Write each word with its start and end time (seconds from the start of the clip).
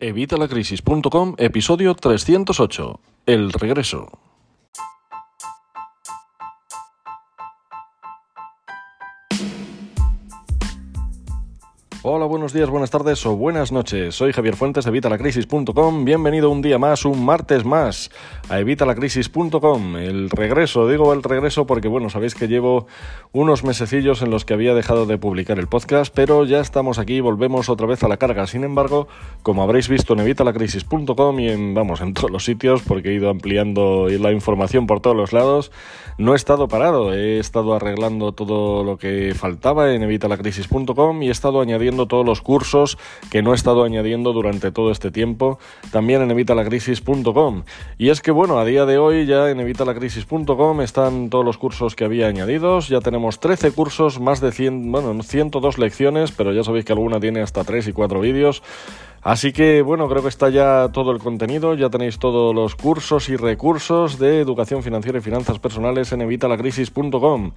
Evitalacrisis.com, 0.00 1.36
episodio 1.38 1.94
308. 1.94 3.00
El 3.26 3.52
regreso. 3.52 4.10
Hola, 12.06 12.26
buenos 12.26 12.52
días, 12.52 12.68
buenas 12.68 12.90
tardes 12.90 13.24
o 13.24 13.34
buenas 13.34 13.72
noches. 13.72 14.14
Soy 14.14 14.30
Javier 14.32 14.56
Fuentes 14.56 14.84
de 14.84 14.90
Evitalacrisis.com. 14.90 16.04
Bienvenido 16.04 16.50
un 16.50 16.60
día 16.60 16.78
más, 16.78 17.06
un 17.06 17.24
martes 17.24 17.64
más 17.64 18.10
a 18.50 18.60
Evitalacrisis.com. 18.60 19.96
El 19.96 20.28
regreso, 20.28 20.86
digo 20.86 21.14
el 21.14 21.22
regreso 21.22 21.66
porque, 21.66 21.88
bueno, 21.88 22.10
sabéis 22.10 22.34
que 22.34 22.46
llevo 22.46 22.88
unos 23.32 23.64
mesecillos 23.64 24.20
en 24.20 24.28
los 24.28 24.44
que 24.44 24.52
había 24.52 24.74
dejado 24.74 25.06
de 25.06 25.16
publicar 25.16 25.58
el 25.58 25.66
podcast, 25.66 26.14
pero 26.14 26.44
ya 26.44 26.60
estamos 26.60 26.98
aquí, 26.98 27.20
volvemos 27.20 27.70
otra 27.70 27.86
vez 27.86 28.04
a 28.04 28.08
la 28.08 28.18
carga. 28.18 28.46
Sin 28.46 28.64
embargo, 28.64 29.08
como 29.42 29.62
habréis 29.62 29.88
visto 29.88 30.12
en 30.12 30.20
Evitalacrisis.com 30.20 31.40
y 31.40 31.48
en, 31.48 31.72
vamos, 31.72 32.02
en 32.02 32.12
todos 32.12 32.30
los 32.30 32.44
sitios, 32.44 32.82
porque 32.82 33.12
he 33.12 33.14
ido 33.14 33.30
ampliando 33.30 34.08
la 34.10 34.30
información 34.30 34.86
por 34.86 35.00
todos 35.00 35.16
los 35.16 35.32
lados, 35.32 35.72
no 36.18 36.34
he 36.34 36.36
estado 36.36 36.68
parado. 36.68 37.14
He 37.14 37.38
estado 37.38 37.72
arreglando 37.72 38.32
todo 38.32 38.84
lo 38.84 38.98
que 38.98 39.32
faltaba 39.34 39.94
en 39.94 40.02
Evitalacrisis.com 40.02 41.22
y 41.22 41.28
he 41.28 41.32
estado 41.32 41.62
añadiendo 41.62 41.93
todos 41.96 42.26
los 42.26 42.42
cursos 42.42 42.98
que 43.30 43.42
no 43.42 43.52
he 43.52 43.54
estado 43.54 43.84
añadiendo 43.84 44.32
durante 44.32 44.70
todo 44.70 44.90
este 44.90 45.10
tiempo, 45.10 45.58
también 45.90 46.22
en 46.22 46.30
evitalacrisis.com. 46.30 47.62
Y 47.98 48.10
es 48.10 48.20
que 48.20 48.30
bueno, 48.30 48.58
a 48.58 48.64
día 48.64 48.84
de 48.84 48.98
hoy 48.98 49.26
ya 49.26 49.50
en 49.50 49.60
evitalacrisis.com 49.60 50.80
están 50.80 51.30
todos 51.30 51.44
los 51.44 51.58
cursos 51.58 51.94
que 51.94 52.04
había 52.04 52.26
añadidos, 52.26 52.88
ya 52.88 53.00
tenemos 53.00 53.40
13 53.40 53.72
cursos, 53.72 54.20
más 54.20 54.40
de 54.40 54.52
100, 54.52 54.92
bueno, 54.92 55.22
102 55.22 55.78
lecciones, 55.78 56.32
pero 56.32 56.52
ya 56.52 56.64
sabéis 56.64 56.84
que 56.84 56.92
alguna 56.92 57.20
tiene 57.20 57.40
hasta 57.40 57.64
3 57.64 57.88
y 57.88 57.92
4 57.92 58.20
vídeos. 58.20 58.62
Así 59.24 59.54
que 59.54 59.80
bueno, 59.80 60.06
creo 60.06 60.20
que 60.20 60.28
está 60.28 60.50
ya 60.50 60.90
todo 60.92 61.10
el 61.10 61.18
contenido, 61.18 61.72
ya 61.74 61.88
tenéis 61.88 62.18
todos 62.18 62.54
los 62.54 62.76
cursos 62.76 63.30
y 63.30 63.36
recursos 63.36 64.18
de 64.18 64.38
educación 64.38 64.82
financiera 64.82 65.18
y 65.18 65.22
finanzas 65.22 65.58
personales 65.58 66.12
en 66.12 66.20
evitalacrisis.com. 66.20 67.52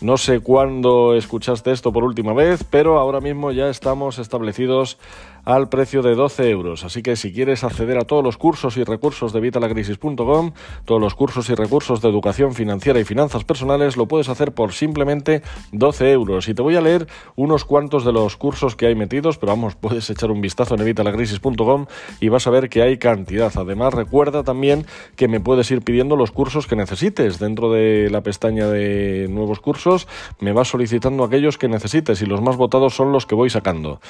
No 0.00 0.16
sé 0.16 0.40
cuándo 0.40 1.14
escuchaste 1.14 1.70
esto 1.70 1.92
por 1.92 2.02
última 2.02 2.32
vez, 2.32 2.64
pero 2.68 2.98
ahora 2.98 3.20
mismo 3.20 3.52
ya 3.52 3.68
estamos 3.68 4.18
establecidos 4.18 4.98
al 5.44 5.68
precio 5.68 6.02
de 6.02 6.14
12 6.14 6.50
euros. 6.50 6.84
Así 6.84 7.02
que 7.02 7.16
si 7.16 7.32
quieres 7.32 7.64
acceder 7.64 7.98
a 7.98 8.04
todos 8.04 8.22
los 8.22 8.36
cursos 8.36 8.76
y 8.76 8.84
recursos 8.84 9.32
de 9.32 9.40
vitalacrisis.com, 9.40 10.52
todos 10.84 11.00
los 11.00 11.14
cursos 11.14 11.48
y 11.50 11.54
recursos 11.54 12.00
de 12.00 12.08
educación 12.08 12.54
financiera 12.54 13.00
y 13.00 13.04
finanzas 13.04 13.44
personales, 13.44 13.96
lo 13.96 14.06
puedes 14.06 14.28
hacer 14.28 14.52
por 14.52 14.72
simplemente 14.72 15.42
12 15.72 16.12
euros. 16.12 16.48
Y 16.48 16.54
te 16.54 16.62
voy 16.62 16.76
a 16.76 16.80
leer 16.80 17.06
unos 17.36 17.64
cuantos 17.64 18.04
de 18.04 18.12
los 18.12 18.36
cursos 18.36 18.76
que 18.76 18.86
hay 18.86 18.94
metidos, 18.94 19.38
pero 19.38 19.52
vamos, 19.52 19.74
puedes 19.80 20.08
echar 20.10 20.30
un 20.30 20.40
vistazo 20.40 20.74
en 20.74 20.82
evitalacrisis.com 20.82 21.86
y 22.20 22.28
vas 22.28 22.46
a 22.46 22.50
ver 22.50 22.68
que 22.68 22.82
hay 22.82 22.98
cantidad. 22.98 23.52
Además, 23.56 23.94
recuerda 23.94 24.42
también 24.42 24.86
que 25.16 25.28
me 25.28 25.40
puedes 25.40 25.70
ir 25.70 25.82
pidiendo 25.82 26.16
los 26.16 26.30
cursos 26.30 26.66
que 26.66 26.76
necesites. 26.76 27.38
Dentro 27.38 27.70
de 27.70 28.08
la 28.10 28.22
pestaña 28.22 28.68
de 28.68 29.28
nuevos 29.28 29.60
cursos, 29.60 30.08
me 30.40 30.52
vas 30.52 30.68
solicitando 30.68 31.24
aquellos 31.24 31.58
que 31.58 31.68
necesites 31.68 32.22
y 32.22 32.26
los 32.26 32.40
más 32.40 32.56
votados 32.56 32.94
son 32.94 33.12
los 33.12 33.26
que 33.26 33.34
voy 33.34 33.50
sacando. 33.50 34.00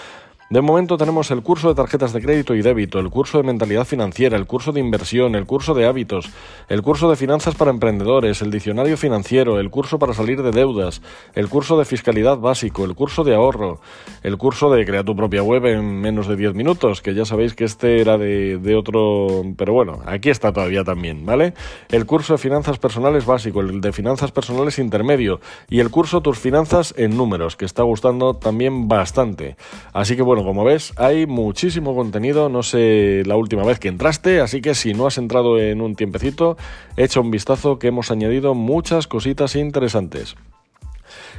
De 0.51 0.61
momento 0.61 0.99
tenemos 0.99 1.31
el 1.31 1.43
curso 1.43 1.69
de 1.69 1.75
tarjetas 1.75 2.13
de 2.13 2.21
crédito 2.21 2.55
y 2.55 2.61
débito, 2.61 2.99
el 2.99 3.09
curso 3.09 3.39
de 3.39 3.45
mentalidad 3.45 3.87
financiera, 3.87 4.37
el 4.37 4.47
curso 4.47 4.73
de 4.73 4.81
inversión, 4.81 5.35
el 5.37 5.47
curso 5.47 5.73
de 5.73 5.87
hábitos, 5.87 6.29
el 6.69 6.83
curso 6.83 7.09
de 7.09 7.17
finanzas 7.17 7.55
para 7.55 7.71
emprendedores, 7.71 8.43
el 8.43 8.51
diccionario 8.51 8.99
financiero, 8.99 9.59
el 9.59 9.71
curso 9.71 9.99
para 9.99 10.13
salir 10.13 10.43
de 10.43 10.51
deudas, 10.51 11.01
el 11.35 11.49
curso 11.49 11.79
de 11.79 11.87
fiscalidad 11.87 12.37
básico, 12.37 12.85
el 12.85 12.95
curso 12.95 13.25
de 13.25 13.35
ahorro, 13.35 13.81
el 14.23 14.37
curso 14.37 14.71
de 14.71 14.85
crear 14.85 15.03
tu 15.05 15.17
propia 15.17 15.43
web 15.43 15.65
en 15.65 16.03
menos 16.03 16.29
de 16.29 16.37
10 16.37 16.55
minutos, 16.55 17.01
que 17.01 17.15
ya 17.15 17.25
sabéis 17.25 17.55
que 17.55 17.65
este 17.65 18.03
era 18.03 18.19
de, 18.19 18.77
otro... 18.77 19.45
pero 19.57 19.73
bueno, 19.73 20.03
aquí 20.05 20.29
está 20.29 20.53
todavía 20.53 20.85
también, 20.85 21.25
¿vale? 21.25 21.55
El 21.89 22.05
curso 22.05 22.35
de 22.35 22.39
finanzas 22.39 22.79
personales 22.79 23.25
básico, 23.25 23.61
el 23.63 23.81
de 23.81 23.93
finanzas 23.93 24.31
personales 24.31 24.79
intermedio 24.79 25.41
y 25.71 25.81
el 25.81 25.91
curso 25.91 26.21
tus 26.21 26.39
finanzas 26.39 26.93
en 26.99 27.17
números, 27.17 27.57
que 27.57 27.65
está 27.65 27.83
gustando 27.83 28.35
también 28.35 28.89
bastante. 28.89 29.57
Así 29.95 30.17
que 30.17 30.23
bueno, 30.23 30.34
bueno, 30.35 30.49
como 30.49 30.65
ves, 30.65 30.93
hay 30.97 31.29
muchísimo 31.29 31.95
contenido, 31.95 32.49
no 32.49 32.65
sé 32.65 33.23
la 33.25 33.37
última 33.37 33.63
vez 33.63 33.79
que 33.79 33.87
entraste, 33.87 34.41
así 34.41 34.61
que 34.61 34.75
si 34.75 34.93
no 34.93 35.07
has 35.07 35.17
entrado 35.17 35.61
en 35.61 35.81
un 35.81 35.95
tiempecito, 35.95 36.57
echa 36.97 37.21
un 37.21 37.31
vistazo 37.31 37.79
que 37.79 37.87
hemos 37.87 38.11
añadido 38.11 38.53
muchas 38.53 39.07
cositas 39.07 39.55
interesantes. 39.55 40.35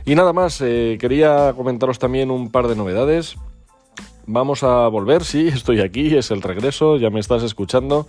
Y 0.06 0.16
nada 0.16 0.32
más, 0.32 0.62
eh, 0.62 0.98
quería 0.98 1.52
comentaros 1.58 2.00
también 2.00 2.32
un 2.32 2.52
par 2.52 2.70
de 2.70 2.78
novedades. 2.78 3.36
Vamos 4.28 4.64
a 4.64 4.88
volver, 4.88 5.26
sí, 5.26 5.48
estoy 5.54 5.82
aquí, 5.82 6.16
es 6.16 6.32
el 6.32 6.42
regreso, 6.42 6.96
ya 6.96 7.10
me 7.10 7.20
estás 7.20 7.44
escuchando. 7.44 8.08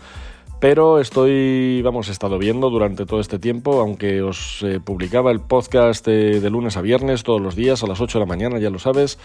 Pero 0.61 1.01
estoy, 1.01 1.83
vamos, 1.83 2.09
he 2.09 2.13
estado 2.13 2.39
viendo 2.39 2.71
durante 2.71 3.07
todo 3.07 3.19
este 3.19 3.41
tiempo, 3.41 3.81
aunque 3.81 4.23
os 4.23 4.63
eh, 4.63 4.79
publicaba 4.79 5.33
el 5.33 5.41
podcast 5.41 6.07
de 6.07 6.49
lunes 6.49 6.77
a 6.77 6.81
viernes 6.81 7.25
todos 7.25 7.43
los 7.43 7.57
días 7.57 7.83
a 7.83 7.89
las 7.89 8.01
8 8.01 8.19
de 8.19 8.25
la 8.25 8.29
mañana, 8.29 8.59
ya 8.59 8.71
lo 8.71 8.79
sabes 8.79 9.19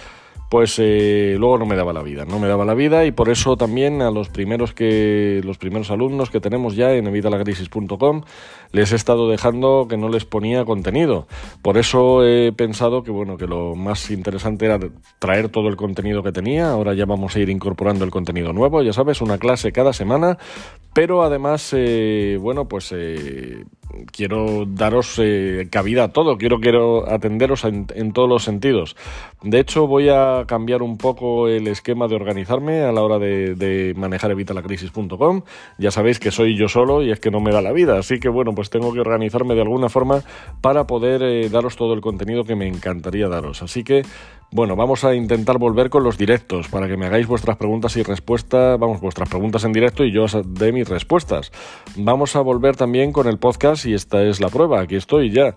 pues 0.52 0.80
eh, 0.80 1.38
luego 1.40 1.58
no 1.58 1.66
me 1.66 1.78
daba 1.78 1.94
la 1.94 2.04
vida, 2.04 2.26
no 2.26 2.38
me 2.38 2.50
daba 2.50 2.66
la 2.66 2.74
vida 2.74 3.06
y 3.06 3.14
por 3.14 3.30
eso 3.30 3.56
también 3.56 4.02
a 4.02 4.12
los 4.12 4.28
primeros 4.28 4.74
que 4.74 5.40
los 5.46 5.58
primeros 5.58 5.92
alumnos 5.92 6.30
que 6.30 6.42
tenemos 6.42 6.76
ya 6.76 6.92
en 6.92 7.08
evitalagrisis.com 7.08 8.24
les 8.74 8.92
he 8.92 8.98
estado 8.98 9.30
dejando 9.30 9.88
que 9.88 9.96
no 9.96 10.10
les 10.10 10.26
ponía 10.26 10.66
contenido. 10.66 11.26
Por 11.62 11.78
eso 11.78 12.26
he 12.26 12.52
pensado 12.52 13.02
que 13.02 13.12
bueno, 13.12 13.38
que 13.38 13.48
lo 13.48 13.76
más 13.76 14.12
interesante 14.12 14.66
era 14.66 14.78
traer 15.20 15.48
todo 15.48 15.70
el 15.70 15.78
contenido 15.78 16.22
que 16.22 16.34
tenía. 16.34 16.70
Ahora 16.70 16.94
ya 16.96 17.06
vamos 17.06 17.34
a 17.34 17.40
ir 17.40 17.50
incorporando 17.50 18.04
el 18.04 18.12
contenido 18.12 18.52
nuevo, 18.52 18.84
ya 18.84 18.92
sabes, 18.92 19.22
una 19.22 19.38
clase 19.38 19.72
cada 19.72 19.94
semana, 19.94 20.38
pero 20.94 21.24
además 21.24 21.74
eh, 21.78 22.38
bueno, 22.42 22.68
pues 22.68 22.92
eh, 22.94 23.64
quiero 24.12 24.66
daros 24.66 25.20
eh, 25.20 25.68
cabida 25.70 26.06
a 26.06 26.08
todo, 26.10 26.38
quiero, 26.38 26.60
quiero 26.60 27.10
atenderos 27.10 27.64
en, 27.66 28.12
todos 28.14 28.30
los 28.30 28.44
sentidos. 28.44 28.96
De 29.42 29.60
hecho, 29.60 29.88
voy 29.88 30.10
a 30.10 30.46
cambiar 30.48 30.82
un 30.82 30.98
poco 30.98 31.48
el 31.48 31.68
esquema 31.68 32.08
de 32.08 32.16
organizarme 32.16 32.82
a 32.82 32.92
la 32.92 33.02
hora 33.02 33.20
de, 33.20 33.94
manejar 33.96 34.32
evitalacrisis.com. 34.32 35.42
Ya 35.78 35.92
sabéis 35.92 36.20
que 36.20 36.32
soy 36.32 36.58
yo 36.58 36.68
solo 36.68 37.04
y 37.04 37.12
es 37.12 37.20
que 37.20 37.32
no 37.32 37.40
me 37.40 37.52
da 37.52 37.62
la 37.62 37.72
vida, 37.72 37.98
así 37.98 38.20
que 38.20 38.30
bueno, 38.30 38.54
pues 38.54 38.70
tengo 38.70 38.94
que 38.94 39.00
organizarme 39.00 39.56
de 39.56 39.62
alguna 39.62 39.90
forma 39.90 40.22
para 40.62 40.86
poder 40.86 41.24
eh, 41.24 41.50
daros 41.50 41.76
todo 41.76 41.94
el 41.94 42.02
contenido 42.02 42.44
que 42.44 42.56
me 42.56 42.68
encantaría 42.68 43.28
daros. 43.28 43.62
Así 43.62 43.84
que 43.84 44.04
bueno, 44.54 44.76
vamos 44.76 45.06
a 45.06 45.16
intentar 45.16 45.58
volver 45.58 45.90
con 45.90 46.04
los 46.04 46.18
directos 46.18 46.68
para 46.68 46.90
que 46.90 46.98
me 46.98 47.06
hagáis 47.06 47.26
vuestras 47.26 47.56
preguntas 47.56 47.96
y 47.96 48.04
respuestas, 48.04 48.78
vamos, 48.78 49.00
vuestras 49.00 49.30
preguntas 49.30 49.64
en 49.64 49.72
directo 49.72 50.04
y 50.04 50.12
yo 50.12 50.24
os 50.24 50.38
dé 50.46 50.74
mis 50.74 50.90
respuestas. 50.90 51.54
Vamos 51.96 52.36
a 52.36 52.42
volver 52.42 52.76
también 52.76 53.14
con 53.14 53.28
el 53.28 53.40
podcast 53.40 53.81
y 53.86 53.94
esta 53.94 54.24
es 54.24 54.40
la 54.40 54.50
prueba, 54.50 54.82
aquí 54.82 54.96
estoy 54.96 55.32
ya. 55.32 55.56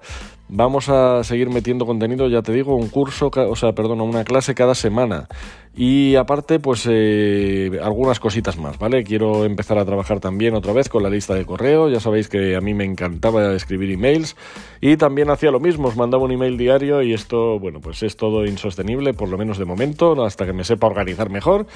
Vamos 0.48 0.90
a 0.90 1.24
seguir 1.24 1.48
metiendo 1.48 1.86
contenido, 1.86 2.28
ya 2.28 2.42
te 2.42 2.52
digo, 2.52 2.76
un 2.76 2.88
curso, 2.88 3.30
o 3.34 3.56
sea, 3.56 3.72
perdón, 3.72 4.02
una 4.02 4.24
clase 4.24 4.54
cada 4.54 4.74
semana. 4.74 5.26
Y 5.74 6.16
aparte, 6.16 6.60
pues 6.60 6.86
eh, 6.88 7.80
algunas 7.82 8.20
cositas 8.20 8.58
más, 8.58 8.78
¿vale? 8.78 9.04
Quiero 9.04 9.46
empezar 9.46 9.78
a 9.78 9.86
trabajar 9.86 10.20
también 10.20 10.54
otra 10.54 10.74
vez 10.74 10.90
con 10.90 11.02
la 11.02 11.08
lista 11.08 11.34
de 11.34 11.46
correo. 11.46 11.88
Ya 11.88 11.98
sabéis 11.98 12.28
que 12.28 12.56
a 12.56 12.60
mí 12.60 12.74
me 12.74 12.84
encantaba 12.84 13.54
escribir 13.54 13.90
emails 13.90 14.36
y 14.82 14.98
también 14.98 15.30
hacía 15.30 15.50
lo 15.50 15.60
mismo, 15.60 15.88
os 15.88 15.96
mandaba 15.96 16.24
un 16.24 16.32
email 16.32 16.58
diario 16.58 17.02
y 17.02 17.14
esto, 17.14 17.58
bueno, 17.58 17.80
pues 17.80 18.02
es 18.02 18.16
todo 18.16 18.44
insostenible, 18.44 19.14
por 19.14 19.30
lo 19.30 19.38
menos 19.38 19.56
de 19.56 19.64
momento, 19.64 20.22
hasta 20.24 20.44
que 20.44 20.52
me 20.52 20.62
sepa 20.62 20.86
organizar 20.86 21.30
mejor. 21.30 21.66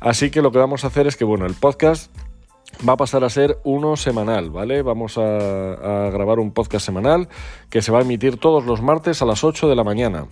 Así 0.00 0.30
que 0.30 0.40
lo 0.40 0.50
que 0.50 0.58
vamos 0.58 0.84
a 0.84 0.86
hacer 0.86 1.06
es 1.06 1.16
que, 1.16 1.24
bueno, 1.24 1.44
el 1.44 1.54
podcast 1.54 2.10
va 2.86 2.94
a 2.94 2.96
pasar 2.96 3.24
a 3.24 3.30
ser 3.30 3.58
uno 3.64 3.96
semanal, 3.96 4.50
¿vale? 4.50 4.82
Vamos 4.82 5.18
a, 5.18 6.10
grabar 6.12 6.38
un 6.38 6.52
podcast 6.52 6.86
semanal 6.86 7.28
que 7.70 7.82
se 7.82 7.92
va 7.92 7.98
a 7.98 8.02
emitir 8.02 8.38
todos 8.38 8.64
los 8.64 8.82
martes 8.82 9.22
a 9.22 9.26
las 9.26 9.44
8 9.44 9.68
de 9.68 9.76
la 9.76 9.84
mañana. 9.84 10.26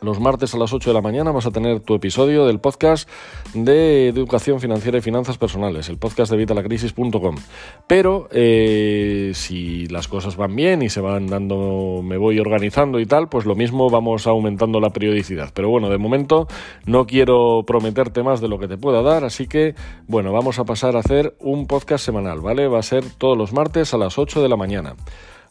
Los 0.00 0.20
martes 0.20 0.54
a 0.54 0.58
las 0.58 0.72
8 0.72 0.90
de 0.90 0.94
la 0.94 1.00
mañana 1.00 1.32
vas 1.32 1.46
a 1.46 1.50
tener 1.50 1.80
tu 1.80 1.94
episodio 1.94 2.46
del 2.46 2.60
podcast 2.60 3.08
de 3.54 4.08
educación 4.08 4.60
financiera 4.60 4.98
y 4.98 5.00
finanzas 5.00 5.38
personales, 5.38 5.88
el 5.88 5.98
podcast 5.98 6.30
de 6.30 6.36
vitalacrisis.com. 6.36 7.36
Pero 7.86 8.28
eh, 8.30 9.32
si 9.34 9.86
las 9.86 10.08
cosas 10.08 10.36
van 10.36 10.54
bien 10.54 10.82
y 10.82 10.90
se 10.90 11.00
van 11.00 11.26
dando, 11.26 12.02
me 12.02 12.16
voy 12.16 12.38
organizando 12.38 13.00
y 13.00 13.06
tal, 13.06 13.28
pues 13.28 13.46
lo 13.46 13.54
mismo 13.54 13.90
vamos 13.90 14.26
aumentando 14.26 14.80
la 14.80 14.90
periodicidad. 14.90 15.50
Pero 15.54 15.70
bueno, 15.70 15.88
de 15.88 15.98
momento 15.98 16.46
no 16.84 17.06
quiero 17.06 17.64
prometerte 17.66 18.22
más 18.22 18.40
de 18.40 18.48
lo 18.48 18.58
que 18.58 18.68
te 18.68 18.76
pueda 18.76 19.02
dar, 19.02 19.24
así 19.24 19.46
que 19.46 19.74
bueno, 20.06 20.32
vamos 20.32 20.58
a 20.58 20.64
pasar 20.64 20.96
a 20.96 21.00
hacer 21.00 21.36
un 21.40 21.66
podcast 21.66 22.04
semanal, 22.04 22.40
¿vale? 22.40 22.68
Va 22.68 22.78
a 22.78 22.82
ser 22.82 23.04
todos 23.18 23.36
los 23.36 23.52
martes 23.52 23.94
a 23.94 23.98
las 23.98 24.18
8 24.18 24.42
de 24.42 24.48
la 24.48 24.56
mañana. 24.56 24.94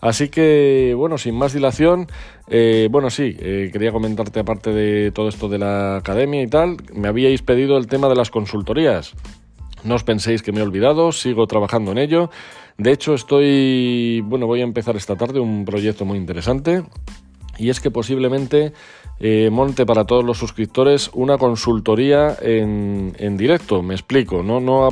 Así 0.01 0.29
que, 0.29 0.93
bueno, 0.95 1.17
sin 1.17 1.35
más 1.35 1.53
dilación, 1.53 2.07
eh, 2.47 2.87
bueno, 2.91 3.09
sí, 3.09 3.35
eh, 3.39 3.69
quería 3.71 3.91
comentarte 3.91 4.39
aparte 4.39 4.71
de 4.71 5.11
todo 5.11 5.29
esto 5.29 5.49
de 5.49 5.59
la 5.59 5.97
academia 5.97 6.41
y 6.41 6.47
tal, 6.47 6.77
me 6.93 7.07
habíais 7.07 7.41
pedido 7.41 7.77
el 7.77 7.87
tema 7.87 8.07
de 8.09 8.15
las 8.15 8.29
consultorías. 8.29 9.13
No 9.83 9.95
os 9.95 10.03
penséis 10.03 10.41
que 10.41 10.51
me 10.51 10.59
he 10.59 10.63
olvidado, 10.63 11.11
sigo 11.11 11.47
trabajando 11.47 11.91
en 11.91 11.99
ello. 11.99 12.29
De 12.77 12.91
hecho, 12.91 13.13
estoy, 13.13 14.21
bueno, 14.25 14.47
voy 14.47 14.61
a 14.61 14.63
empezar 14.63 14.95
esta 14.95 15.15
tarde 15.15 15.39
un 15.39 15.63
proyecto 15.63 16.05
muy 16.05 16.17
interesante 16.17 16.83
y 17.57 17.69
es 17.69 17.79
que 17.79 17.91
posiblemente 17.91 18.73
eh, 19.19 19.49
monte 19.49 19.85
para 19.85 20.03
todos 20.03 20.25
los 20.25 20.37
suscriptores 20.37 21.09
una 21.13 21.37
consultoría 21.37 22.35
en, 22.41 23.15
en 23.17 23.37
directo, 23.37 23.81
me 23.81 23.93
explico, 23.93 24.43
no, 24.43 24.59
no, 24.59 24.89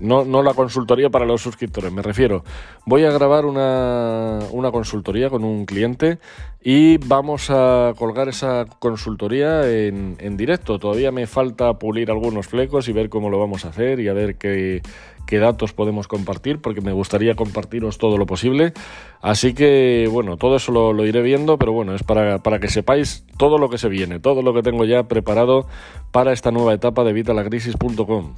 no, 0.00 0.24
no, 0.24 0.42
la 0.42 0.54
consultoría 0.54 1.10
para 1.10 1.26
los 1.26 1.42
suscriptores, 1.42 1.92
me 1.92 2.02
refiero, 2.02 2.42
voy 2.86 3.04
a 3.04 3.10
grabar 3.10 3.44
una, 3.44 4.38
una 4.50 4.70
consultoría 4.70 5.28
con 5.28 5.44
un 5.44 5.66
cliente 5.66 6.18
y 6.62 6.96
vamos 6.96 7.50
a 7.50 7.92
colgar 7.98 8.28
esa 8.28 8.64
consultoría 8.78 9.70
en, 9.70 10.16
en 10.18 10.36
directo, 10.38 10.78
todavía 10.78 11.12
me 11.12 11.26
falta 11.26 11.74
pulir 11.78 12.10
algunos 12.10 12.46
flecos 12.46 12.88
y 12.88 12.92
ver 12.92 13.10
cómo 13.10 13.28
lo 13.28 13.38
vamos 13.38 13.66
a 13.66 13.68
hacer 13.68 14.00
y 14.00 14.08
a 14.08 14.14
ver 14.14 14.36
qué 14.36 14.80
qué 15.26 15.38
datos 15.38 15.72
podemos 15.72 16.08
compartir, 16.08 16.60
porque 16.60 16.80
me 16.80 16.92
gustaría 16.92 17.34
compartiros 17.34 17.98
todo 17.98 18.18
lo 18.18 18.26
posible. 18.26 18.72
Así 19.20 19.54
que, 19.54 20.08
bueno, 20.10 20.36
todo 20.36 20.56
eso 20.56 20.72
lo, 20.72 21.06
iré 21.06 21.22
viendo, 21.22 21.58
pero 21.58 21.72
bueno, 21.72 21.94
es 21.94 22.02
para, 22.02 22.38
para, 22.38 22.58
que 22.58 22.68
sepáis 22.68 23.24
todo 23.38 23.58
lo 23.58 23.68
que 23.68 23.78
se 23.78 23.88
viene, 23.88 24.20
todo 24.20 24.42
lo 24.42 24.54
que 24.54 24.62
tengo 24.62 24.84
ya 24.84 25.04
preparado 25.04 25.66
para 26.12 26.32
esta 26.32 26.50
nueva 26.50 26.74
etapa 26.74 27.04
de 27.04 27.12
vitalacrisis.com. 27.12 28.34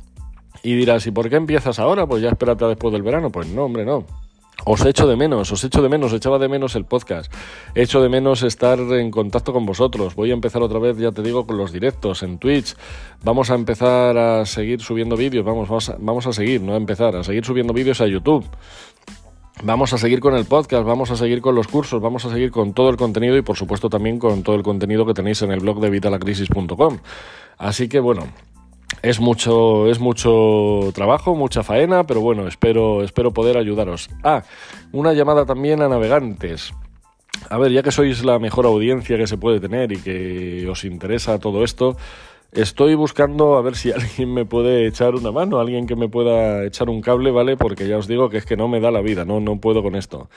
Y 0.62 0.74
dirás, 0.74 1.06
¿y 1.06 1.10
por 1.10 1.28
qué 1.28 1.36
empiezas 1.36 1.78
ahora? 1.78 2.06
Pues 2.06 2.22
ya 2.22 2.30
espérate 2.30 2.64
después 2.64 2.92
del 2.92 3.02
verano. 3.02 3.30
Pues 3.30 3.48
no, 3.48 3.64
hombre, 3.64 3.84
no. 3.84 4.04
Os 4.64 4.84
echo 4.84 5.06
de 5.06 5.16
menos, 5.16 5.52
os 5.52 5.62
echo 5.62 5.82
de 5.82 5.88
menos, 5.88 6.12
echaba 6.12 6.38
de 6.38 6.48
menos 6.48 6.74
el 6.74 6.84
podcast. 6.84 7.32
Echo 7.74 8.00
de 8.00 8.08
menos 8.08 8.42
estar 8.42 8.78
en 8.78 9.10
contacto 9.10 9.52
con 9.52 9.66
vosotros. 9.66 10.14
Voy 10.14 10.30
a 10.30 10.34
empezar 10.34 10.62
otra 10.62 10.78
vez, 10.78 10.96
ya 10.96 11.12
te 11.12 11.22
digo, 11.22 11.46
con 11.46 11.56
los 11.56 11.72
directos 11.72 12.22
en 12.22 12.38
Twitch. 12.38 12.74
Vamos 13.22 13.50
a 13.50 13.54
empezar 13.54 14.16
a 14.16 14.46
seguir 14.46 14.80
subiendo 14.80 15.16
vídeos, 15.16 15.44
vamos, 15.44 15.68
vamos 15.68 15.88
a, 15.90 15.96
vamos 16.00 16.26
a 16.26 16.32
seguir, 16.32 16.62
no 16.62 16.72
a 16.72 16.76
empezar, 16.76 17.14
a 17.14 17.22
seguir 17.22 17.44
subiendo 17.44 17.72
vídeos 17.72 18.00
a 18.00 18.06
YouTube. 18.06 18.44
Vamos 19.62 19.92
a 19.94 19.98
seguir 19.98 20.20
con 20.20 20.34
el 20.34 20.44
podcast, 20.44 20.84
vamos 20.84 21.10
a 21.10 21.16
seguir 21.16 21.40
con 21.40 21.54
los 21.54 21.66
cursos, 21.66 22.02
vamos 22.02 22.24
a 22.26 22.30
seguir 22.30 22.50
con 22.50 22.74
todo 22.74 22.90
el 22.90 22.96
contenido 22.96 23.36
y 23.38 23.42
por 23.42 23.56
supuesto 23.56 23.88
también 23.88 24.18
con 24.18 24.42
todo 24.42 24.54
el 24.54 24.62
contenido 24.62 25.06
que 25.06 25.14
tenéis 25.14 25.40
en 25.42 25.50
el 25.50 25.60
blog 25.60 25.80
de 25.80 25.88
vitalacrisis.com. 25.88 26.98
Así 27.56 27.88
que 27.88 27.98
bueno, 27.98 28.24
es 29.06 29.20
mucho, 29.20 29.88
es 29.88 30.00
mucho 30.00 30.90
trabajo, 30.92 31.36
mucha 31.36 31.62
faena, 31.62 32.04
pero 32.04 32.20
bueno, 32.20 32.48
espero, 32.48 33.04
espero 33.04 33.30
poder 33.30 33.56
ayudaros. 33.56 34.10
Ah, 34.24 34.42
una 34.90 35.12
llamada 35.12 35.46
también 35.46 35.80
a 35.80 35.88
navegantes. 35.88 36.74
A 37.48 37.56
ver, 37.56 37.70
ya 37.70 37.84
que 37.84 37.92
sois 37.92 38.24
la 38.24 38.40
mejor 38.40 38.66
audiencia 38.66 39.16
que 39.16 39.28
se 39.28 39.38
puede 39.38 39.60
tener 39.60 39.92
y 39.92 39.98
que 39.98 40.66
os 40.68 40.84
interesa 40.84 41.38
todo 41.38 41.62
esto, 41.62 41.96
estoy 42.50 42.96
buscando 42.96 43.56
a 43.56 43.62
ver 43.62 43.76
si 43.76 43.92
alguien 43.92 44.34
me 44.34 44.44
puede 44.44 44.88
echar 44.88 45.14
una 45.14 45.30
mano, 45.30 45.60
alguien 45.60 45.86
que 45.86 45.94
me 45.94 46.08
pueda 46.08 46.64
echar 46.64 46.90
un 46.90 47.00
cable, 47.00 47.30
¿vale? 47.30 47.56
Porque 47.56 47.86
ya 47.86 47.98
os 47.98 48.08
digo 48.08 48.28
que 48.28 48.38
es 48.38 48.44
que 48.44 48.56
no 48.56 48.66
me 48.66 48.80
da 48.80 48.90
la 48.90 49.02
vida, 49.02 49.24
no, 49.24 49.38
no 49.38 49.60
puedo 49.60 49.84
con 49.84 49.94
esto. 49.94 50.28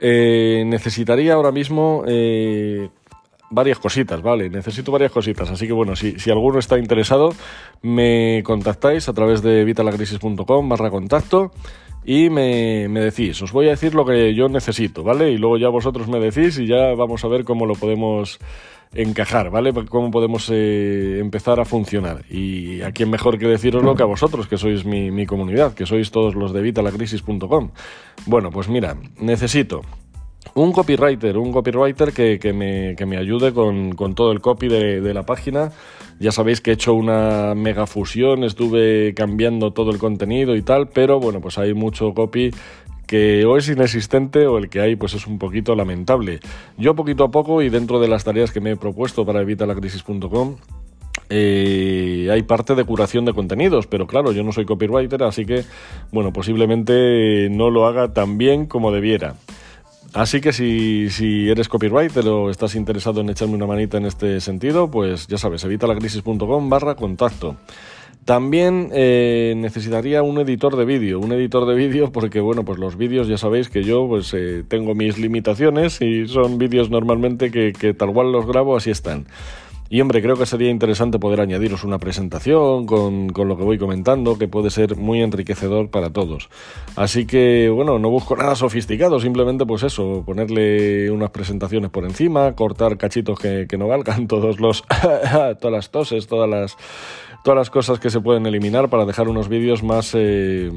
Eh, 0.00 0.64
necesitaría 0.66 1.34
ahora 1.34 1.52
mismo 1.52 2.02
eh, 2.06 2.88
varias 3.50 3.78
cositas, 3.78 4.22
¿vale? 4.22 4.50
Necesito 4.50 4.92
varias 4.92 5.12
cositas, 5.12 5.50
así 5.50 5.66
que 5.66 5.72
bueno, 5.72 5.96
si, 5.96 6.18
si 6.18 6.30
alguno 6.30 6.58
está 6.58 6.78
interesado, 6.78 7.32
me 7.82 8.42
contactáis 8.44 9.08
a 9.08 9.12
través 9.12 9.42
de 9.42 9.64
vitalacrisis.com 9.64 10.68
barra 10.68 10.90
contacto 10.90 11.52
y 12.04 12.30
me, 12.30 12.88
me, 12.88 13.00
decís, 13.00 13.42
os 13.42 13.52
voy 13.52 13.66
a 13.66 13.70
decir 13.70 13.94
lo 13.94 14.04
que 14.04 14.34
yo 14.34 14.48
necesito, 14.48 15.02
¿vale? 15.02 15.30
Y 15.30 15.38
luego 15.38 15.58
ya 15.58 15.68
vosotros 15.68 16.08
me 16.08 16.20
decís 16.20 16.58
y 16.58 16.66
ya 16.66 16.94
vamos 16.94 17.24
a 17.24 17.28
ver 17.28 17.44
cómo 17.44 17.66
lo 17.66 17.74
podemos 17.74 18.38
encajar, 18.94 19.50
¿vale? 19.50 19.72
Cómo 19.88 20.10
podemos 20.10 20.48
eh, 20.52 21.18
empezar 21.20 21.60
a 21.60 21.64
funcionar. 21.64 22.24
Y 22.30 22.80
a 22.82 22.92
quién 22.92 23.10
mejor 23.10 23.38
que 23.38 23.46
deciroslo 23.46 23.94
que 23.94 24.02
a 24.02 24.06
vosotros, 24.06 24.46
que 24.46 24.56
sois 24.56 24.84
mi, 24.84 25.10
mi 25.10 25.26
comunidad, 25.26 25.74
que 25.74 25.86
sois 25.86 26.10
todos 26.10 26.34
los 26.34 26.52
de 26.52 26.62
vitalacrisis.com. 26.62 27.70
Bueno, 28.26 28.50
pues 28.50 28.68
mira, 28.68 28.96
necesito 29.20 29.82
un 30.56 30.72
copywriter, 30.72 31.36
un 31.36 31.52
copywriter 31.52 32.12
que, 32.12 32.38
que, 32.38 32.52
me, 32.52 32.96
que 32.96 33.04
me, 33.04 33.18
ayude 33.18 33.52
con, 33.52 33.94
con, 33.94 34.14
todo 34.14 34.32
el 34.32 34.40
copy 34.40 34.68
de, 34.68 35.00
de, 35.02 35.14
la 35.14 35.24
página. 35.24 35.70
Ya 36.18 36.32
sabéis 36.32 36.62
que 36.62 36.70
he 36.70 36.74
hecho 36.74 36.94
una 36.94 37.54
mega 37.54 37.86
fusión, 37.86 38.42
estuve 38.42 39.12
cambiando 39.14 39.72
todo 39.72 39.90
el 39.90 39.98
contenido 39.98 40.56
y 40.56 40.62
tal, 40.62 40.88
pero 40.88 41.20
bueno, 41.20 41.42
pues 41.42 41.58
hay 41.58 41.74
mucho 41.74 42.14
copy 42.14 42.50
que 43.06 43.44
o 43.44 43.58
es 43.58 43.68
inexistente 43.68 44.46
o 44.46 44.56
el 44.56 44.70
que 44.70 44.80
hay 44.80 44.96
pues 44.96 45.12
es 45.12 45.26
un 45.26 45.38
poquito 45.38 45.74
lamentable. 45.74 46.40
Yo 46.78 46.94
poquito 46.94 47.24
a 47.24 47.30
poco 47.30 47.60
y 47.60 47.68
dentro 47.68 48.00
de 48.00 48.08
las 48.08 48.24
tareas 48.24 48.50
que 48.50 48.60
me 48.60 48.72
he 48.72 48.76
propuesto 48.76 49.26
para 49.26 49.42
evitalacrisis.com 49.42 50.56
eh, 51.28 52.28
hay 52.32 52.42
parte 52.44 52.74
de 52.74 52.84
curación 52.84 53.26
de 53.26 53.34
contenidos, 53.34 53.86
pero 53.86 54.06
claro, 54.06 54.32
yo 54.32 54.42
no 54.42 54.52
soy 54.52 54.64
copywriter, 54.64 55.22
así 55.22 55.44
que, 55.44 55.64
bueno, 56.12 56.32
posiblemente 56.32 57.48
no 57.50 57.68
lo 57.68 57.86
haga 57.86 58.12
tan 58.12 58.38
bien 58.38 58.66
como 58.66 58.92
debiera. 58.92 59.34
Así 60.16 60.40
que 60.40 60.54
si, 60.54 61.10
si, 61.10 61.50
eres 61.50 61.68
copywriter 61.68 62.26
o 62.28 62.48
estás 62.48 62.74
interesado 62.74 63.20
en 63.20 63.28
echarme 63.28 63.54
una 63.54 63.66
manita 63.66 63.98
en 63.98 64.06
este 64.06 64.40
sentido, 64.40 64.90
pues 64.90 65.26
ya 65.26 65.36
sabes, 65.36 65.62
evitalacrisis.com 65.64 66.70
barra 66.70 66.94
contacto. 66.94 67.56
También 68.24 68.88
eh, 68.94 69.52
necesitaría 69.58 70.22
un 70.22 70.38
editor 70.38 70.74
de 70.74 70.86
vídeo, 70.86 71.20
un 71.20 71.32
editor 71.32 71.66
de 71.66 71.74
vídeo 71.74 72.12
porque 72.12 72.40
bueno, 72.40 72.64
pues 72.64 72.78
los 72.78 72.96
vídeos 72.96 73.28
ya 73.28 73.36
sabéis 73.36 73.68
que 73.68 73.84
yo 73.84 74.08
pues 74.08 74.32
eh, 74.32 74.64
tengo 74.66 74.94
mis 74.94 75.18
limitaciones 75.18 76.00
y 76.00 76.26
son 76.26 76.56
vídeos 76.56 76.88
normalmente 76.88 77.50
que, 77.50 77.74
que 77.74 77.92
tal 77.92 78.14
cual 78.14 78.32
los 78.32 78.46
grabo 78.46 78.74
así 78.74 78.90
están. 78.90 79.26
Y 79.88 80.00
hombre, 80.00 80.20
creo 80.20 80.36
que 80.36 80.46
sería 80.46 80.70
interesante 80.70 81.18
poder 81.18 81.40
añadiros 81.40 81.84
una 81.84 81.98
presentación 81.98 82.86
con, 82.86 83.28
con, 83.28 83.48
lo 83.48 83.56
que 83.56 83.62
voy 83.62 83.78
comentando, 83.78 84.36
que 84.36 84.48
puede 84.48 84.70
ser 84.70 84.96
muy 84.96 85.22
enriquecedor 85.22 85.90
para 85.90 86.10
todos. 86.10 86.48
Así 86.96 87.26
que, 87.26 87.68
bueno, 87.68 87.98
no 87.98 88.10
busco 88.10 88.36
nada 88.36 88.56
sofisticado, 88.56 89.20
simplemente 89.20 89.64
pues 89.64 89.82
eso, 89.84 90.22
ponerle 90.26 91.10
unas 91.10 91.30
presentaciones 91.30 91.90
por 91.90 92.04
encima, 92.04 92.54
cortar 92.54 92.96
cachitos 92.96 93.38
que, 93.38 93.66
que 93.68 93.78
no 93.78 93.86
valgan, 93.88 94.26
todos 94.28 94.60
los, 94.60 94.82
todas 95.60 95.72
las 95.72 95.90
toses, 95.90 96.26
todas 96.26 96.48
las 96.48 96.76
todas 97.46 97.58
las 97.58 97.70
cosas 97.70 98.00
que 98.00 98.10
se 98.10 98.20
pueden 98.20 98.44
eliminar 98.44 98.90
para 98.90 99.04
dejar 99.04 99.28
unos 99.28 99.48
vídeos 99.48 99.84
más, 99.84 100.16
eh, 100.16 100.68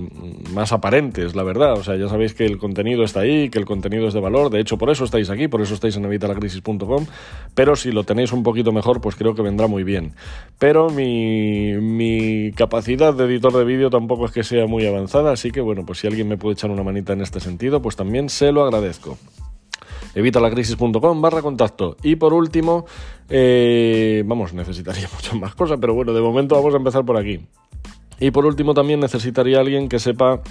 más 0.54 0.72
aparentes, 0.72 1.36
la 1.36 1.42
verdad. 1.42 1.74
O 1.74 1.84
sea, 1.84 1.96
ya 1.96 2.08
sabéis 2.08 2.36
que 2.36 2.46
el 2.46 2.60
contenido 2.60 3.04
está 3.04 3.22
ahí, 3.22 3.50
que 3.50 3.58
el 3.58 3.66
contenido 3.66 4.08
es 4.08 4.14
de 4.14 4.20
valor. 4.20 4.52
De 4.52 4.60
hecho, 4.60 4.78
por 4.78 4.92
eso 4.92 5.04
estáis 5.04 5.32
aquí, 5.32 5.48
por 5.48 5.64
eso 5.64 5.74
estáis 5.74 5.96
en 5.96 6.06
evitalacrisis.com. 6.06 7.08
Pero 7.56 7.76
si 7.76 7.92
lo 7.92 8.04
tenéis 8.04 8.34
un 8.34 8.44
poquito 8.44 8.72
mejor, 8.72 9.02
pues 9.02 9.16
creo 9.16 9.34
que 9.34 9.42
vendrá 9.42 9.66
muy 9.66 9.84
bien. 9.84 10.14
Pero 10.60 10.92
mi, 10.92 11.74
mi 11.74 12.52
capacidad 12.52 13.16
de 13.16 13.26
editor 13.26 13.52
de 13.52 13.64
vídeo 13.64 13.90
tampoco 13.90 14.26
es 14.26 14.32
que 14.32 14.44
sea 14.44 14.68
muy 14.68 14.86
avanzada, 14.86 15.32
así 15.32 15.50
que 15.50 15.62
bueno, 15.62 15.88
pues 15.88 15.98
si 15.98 16.06
alguien 16.06 16.28
me 16.28 16.38
puede 16.38 16.54
echar 16.54 16.70
una 16.70 16.84
manita 16.84 17.14
en 17.14 17.22
este 17.22 17.40
sentido, 17.40 17.82
pues 17.82 17.96
también 17.96 18.30
se 18.30 18.52
lo 18.52 18.62
agradezco 18.64 19.18
evitalacrisis.com 20.16 21.22
barra 21.22 21.42
contacto. 21.42 21.98
Y 22.04 22.16
por 22.16 22.34
último, 22.34 22.86
eh, 23.30 24.24
vamos, 24.26 24.54
necesitaría 24.54 25.10
muchas 25.14 25.36
más 25.36 25.56
cosas, 25.56 25.78
pero 25.80 25.94
bueno, 25.94 26.14
de 26.14 26.22
momento 26.22 26.56
vamos 26.56 26.74
a 26.74 26.78
empezar 26.78 27.06
por 27.06 27.18
aquí. 27.18 27.40
Y 28.20 28.32
por 28.32 28.46
último 28.46 28.74
también 28.74 29.00
necesitaría 29.00 29.60
alguien 29.60 29.88
que 29.88 30.00
sepa 30.00 30.42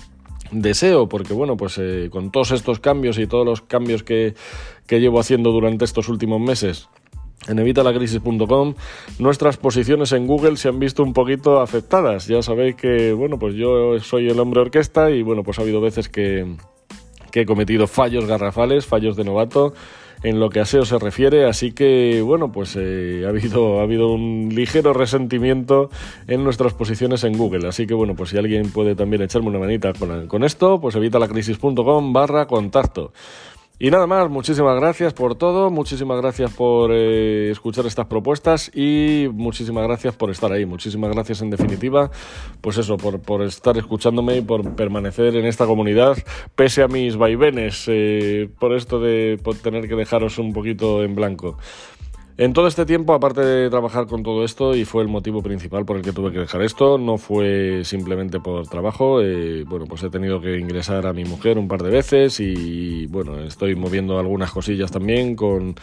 deseo, 0.50 1.08
porque 1.08 1.34
bueno, 1.34 1.56
pues 1.56 1.76
eh, 1.78 2.08
con 2.10 2.30
todos 2.30 2.52
estos 2.52 2.80
cambios 2.80 3.18
y 3.18 3.26
todos 3.26 3.44
los 3.44 3.60
cambios 3.60 4.02
que, 4.02 4.34
que 4.86 5.00
llevo 5.00 5.20
haciendo 5.20 5.52
durante 5.52 5.84
estos 5.84 6.08
últimos 6.08 6.40
meses, 6.40 6.88
en 7.46 7.58
evitalacrisis.com 7.58 8.74
nuestras 9.18 9.56
posiciones 9.56 10.12
en 10.12 10.26
Google 10.26 10.56
se 10.56 10.68
han 10.68 10.78
visto 10.78 11.02
un 11.02 11.12
poquito 11.12 11.60
afectadas. 11.60 12.26
Ya 12.26 12.42
sabéis 12.42 12.74
que, 12.74 13.12
bueno, 13.12 13.38
pues 13.38 13.54
yo 13.54 13.98
soy 14.00 14.28
el 14.28 14.40
hombre 14.40 14.60
orquesta 14.60 15.10
y 15.10 15.22
bueno, 15.22 15.42
pues 15.42 15.58
ha 15.58 15.62
habido 15.62 15.80
veces 15.80 16.08
que, 16.08 16.56
que 17.30 17.42
he 17.42 17.46
cometido 17.46 17.86
fallos 17.86 18.26
garrafales, 18.26 18.86
fallos 18.86 19.16
de 19.16 19.24
novato 19.24 19.74
en 20.22 20.40
lo 20.40 20.50
que 20.50 20.60
a 20.60 20.64
SEO 20.64 20.84
se 20.84 20.98
refiere, 20.98 21.46
así 21.46 21.72
que 21.72 22.22
bueno, 22.22 22.50
pues 22.50 22.76
eh, 22.76 23.22
ha, 23.24 23.28
habido, 23.28 23.80
ha 23.80 23.82
habido 23.82 24.08
un 24.08 24.50
ligero 24.52 24.92
resentimiento 24.92 25.90
en 26.26 26.42
nuestras 26.44 26.74
posiciones 26.74 27.24
en 27.24 27.36
Google, 27.36 27.68
así 27.68 27.86
que 27.86 27.94
bueno, 27.94 28.14
pues 28.14 28.30
si 28.30 28.38
alguien 28.38 28.70
puede 28.70 28.94
también 28.94 29.22
echarme 29.22 29.48
una 29.48 29.60
manita 29.60 29.92
con, 29.92 30.26
con 30.26 30.44
esto, 30.44 30.80
pues 30.80 30.96
evitalacrisis.com 30.96 32.12
barra 32.12 32.46
contacto. 32.46 33.12
Y 33.80 33.92
nada 33.92 34.08
más, 34.08 34.28
muchísimas 34.28 34.74
gracias 34.80 35.14
por 35.14 35.36
todo, 35.36 35.70
muchísimas 35.70 36.20
gracias 36.20 36.52
por 36.52 36.90
eh, 36.92 37.52
escuchar 37.52 37.86
estas 37.86 38.06
propuestas 38.06 38.72
y 38.74 39.28
muchísimas 39.32 39.86
gracias 39.86 40.16
por 40.16 40.32
estar 40.32 40.50
ahí, 40.50 40.66
muchísimas 40.66 41.12
gracias 41.12 41.42
en 41.42 41.50
definitiva, 41.50 42.10
pues 42.60 42.76
eso, 42.78 42.96
por, 42.96 43.20
por 43.20 43.40
estar 43.42 43.78
escuchándome 43.78 44.38
y 44.38 44.40
por 44.40 44.74
permanecer 44.74 45.36
en 45.36 45.46
esta 45.46 45.64
comunidad, 45.64 46.18
pese 46.56 46.82
a 46.82 46.88
mis 46.88 47.16
vaivenes, 47.16 47.84
eh, 47.86 48.50
por 48.58 48.74
esto 48.74 48.98
de 48.98 49.40
tener 49.62 49.86
que 49.86 49.94
dejaros 49.94 50.38
un 50.38 50.52
poquito 50.52 51.04
en 51.04 51.14
blanco. 51.14 51.56
En 52.40 52.52
todo 52.52 52.68
este 52.68 52.86
tiempo, 52.86 53.14
aparte 53.14 53.40
de 53.40 53.68
trabajar 53.68 54.06
con 54.06 54.22
todo 54.22 54.44
esto, 54.44 54.76
y 54.76 54.84
fue 54.84 55.02
el 55.02 55.08
motivo 55.08 55.42
principal 55.42 55.84
por 55.84 55.96
el 55.96 56.04
que 56.04 56.12
tuve 56.12 56.30
que 56.30 56.38
dejar 56.38 56.62
esto, 56.62 56.96
no 56.96 57.18
fue 57.18 57.80
simplemente 57.82 58.38
por 58.38 58.68
trabajo, 58.68 59.20
eh, 59.20 59.64
bueno, 59.66 59.86
pues 59.86 60.04
he 60.04 60.08
tenido 60.08 60.40
que 60.40 60.56
ingresar 60.56 61.04
a 61.08 61.12
mi 61.12 61.24
mujer 61.24 61.58
un 61.58 61.66
par 61.66 61.82
de 61.82 61.90
veces 61.90 62.38
y 62.38 63.06
bueno, 63.06 63.40
estoy 63.40 63.74
moviendo 63.74 64.20
algunas 64.20 64.52
cosillas 64.52 64.92
también 64.92 65.34
con, 65.34 65.74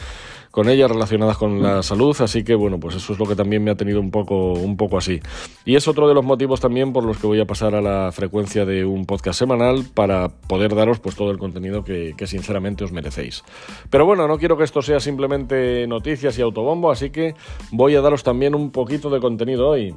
con 0.55 0.69
ellas 0.69 0.89
relacionadas 0.89 1.37
con 1.37 1.61
la 1.61 1.83
salud, 1.83 2.15
así 2.21 2.45
que 2.45 2.55
bueno, 2.55 2.79
pues 2.79 2.95
eso 2.95 3.11
es 3.11 3.19
lo 3.19 3.25
que 3.25 3.35
también 3.35 3.61
me 3.61 3.71
ha 3.71 3.75
tenido 3.75 3.99
un 3.99 4.09
poco, 4.09 4.53
un 4.53 4.77
poco 4.77 4.97
así. 4.97 5.19
Y 5.65 5.75
es 5.75 5.85
otro 5.89 6.07
de 6.07 6.13
los 6.13 6.23
motivos 6.23 6.61
también 6.61 6.93
por 6.93 7.03
los 7.03 7.17
que 7.17 7.27
voy 7.27 7.41
a 7.41 7.45
pasar 7.45 7.75
a 7.75 7.81
la 7.81 8.13
frecuencia 8.13 8.63
de 8.65 8.85
un 8.85 9.05
podcast 9.05 9.37
semanal 9.37 9.83
para 9.93 10.29
poder 10.29 10.73
daros 10.73 10.99
pues 11.01 11.17
todo 11.17 11.29
el 11.31 11.37
contenido 11.39 11.83
que, 11.83 12.13
que 12.15 12.25
sinceramente 12.25 12.85
os 12.85 12.93
merecéis. 12.93 13.43
Pero 13.89 14.05
bueno, 14.05 14.29
no 14.29 14.37
quiero 14.37 14.57
que 14.57 14.63
esto 14.63 14.81
sea 14.81 15.01
simplemente 15.01 15.85
noticias 15.87 16.39
y 16.39 16.41
autobombo, 16.41 16.89
así 16.89 17.09
que 17.09 17.35
voy 17.71 17.95
a 17.95 18.01
daros 18.01 18.23
también 18.23 18.55
un 18.55 18.71
poquito 18.71 19.09
de 19.09 19.19
contenido 19.19 19.67
hoy. 19.67 19.93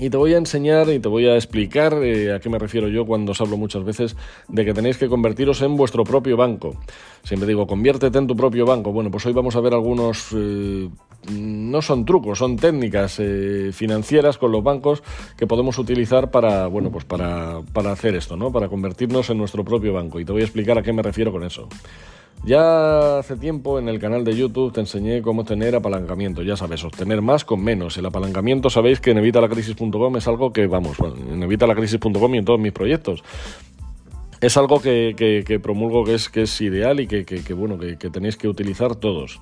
Y 0.00 0.10
te 0.10 0.16
voy 0.16 0.34
a 0.34 0.38
enseñar 0.38 0.88
y 0.90 1.00
te 1.00 1.08
voy 1.08 1.26
a 1.26 1.34
explicar 1.34 1.94
eh, 2.04 2.32
a 2.32 2.38
qué 2.38 2.48
me 2.48 2.58
refiero 2.58 2.88
yo 2.88 3.04
cuando 3.04 3.32
os 3.32 3.40
hablo 3.40 3.56
muchas 3.56 3.82
veces 3.84 4.16
de 4.46 4.64
que 4.64 4.72
tenéis 4.72 4.96
que 4.96 5.08
convertiros 5.08 5.60
en 5.62 5.76
vuestro 5.76 6.04
propio 6.04 6.36
banco. 6.36 6.76
Siempre 7.24 7.48
digo, 7.48 7.66
conviértete 7.66 8.16
en 8.16 8.28
tu 8.28 8.36
propio 8.36 8.64
banco. 8.64 8.92
Bueno, 8.92 9.10
pues 9.10 9.26
hoy 9.26 9.32
vamos 9.32 9.56
a 9.56 9.60
ver 9.60 9.74
algunos, 9.74 10.28
eh, 10.36 10.88
no 11.32 11.82
son 11.82 12.04
trucos, 12.04 12.38
son 12.38 12.56
técnicas 12.56 13.18
eh, 13.18 13.70
financieras 13.72 14.38
con 14.38 14.52
los 14.52 14.62
bancos 14.62 15.02
que 15.36 15.48
podemos 15.48 15.78
utilizar 15.78 16.30
para, 16.30 16.68
bueno, 16.68 16.92
pues 16.92 17.04
para, 17.04 17.62
para 17.72 17.90
hacer 17.90 18.14
esto, 18.14 18.36
¿no? 18.36 18.52
Para 18.52 18.68
convertirnos 18.68 19.30
en 19.30 19.38
nuestro 19.38 19.64
propio 19.64 19.92
banco. 19.92 20.20
Y 20.20 20.24
te 20.24 20.30
voy 20.30 20.42
a 20.42 20.44
explicar 20.44 20.78
a 20.78 20.82
qué 20.82 20.92
me 20.92 21.02
refiero 21.02 21.32
con 21.32 21.42
eso. 21.42 21.68
Ya 22.44 23.18
hace 23.18 23.36
tiempo 23.36 23.78
en 23.78 23.88
el 23.88 23.98
canal 23.98 24.24
de 24.24 24.36
YouTube 24.36 24.72
te 24.72 24.80
enseñé 24.80 25.22
cómo 25.22 25.44
tener 25.44 25.74
apalancamiento, 25.74 26.42
ya 26.42 26.56
sabes, 26.56 26.84
obtener 26.84 27.20
más 27.20 27.44
con 27.44 27.62
menos. 27.62 27.96
El 27.98 28.06
apalancamiento 28.06 28.70
sabéis 28.70 29.00
que 29.00 29.10
en 29.10 29.18
evitalacrisis.com 29.18 30.16
es 30.16 30.28
algo 30.28 30.52
que, 30.52 30.66
vamos, 30.66 30.96
en 31.30 31.42
evitalacrisis.com 31.42 32.34
y 32.34 32.38
en 32.38 32.44
todos 32.44 32.60
mis 32.60 32.72
proyectos. 32.72 33.22
Es 34.40 34.56
algo 34.56 34.80
que, 34.80 35.60
promulgo 35.62 36.04
que 36.04 36.14
es, 36.14 36.28
que 36.28 36.42
es 36.42 36.60
ideal 36.60 37.00
y 37.00 37.08
que, 37.08 37.54
bueno, 37.54 37.76
que, 37.76 37.96
tenéis 38.10 38.36
que 38.36 38.48
utilizar 38.48 38.94
todos. 38.94 39.40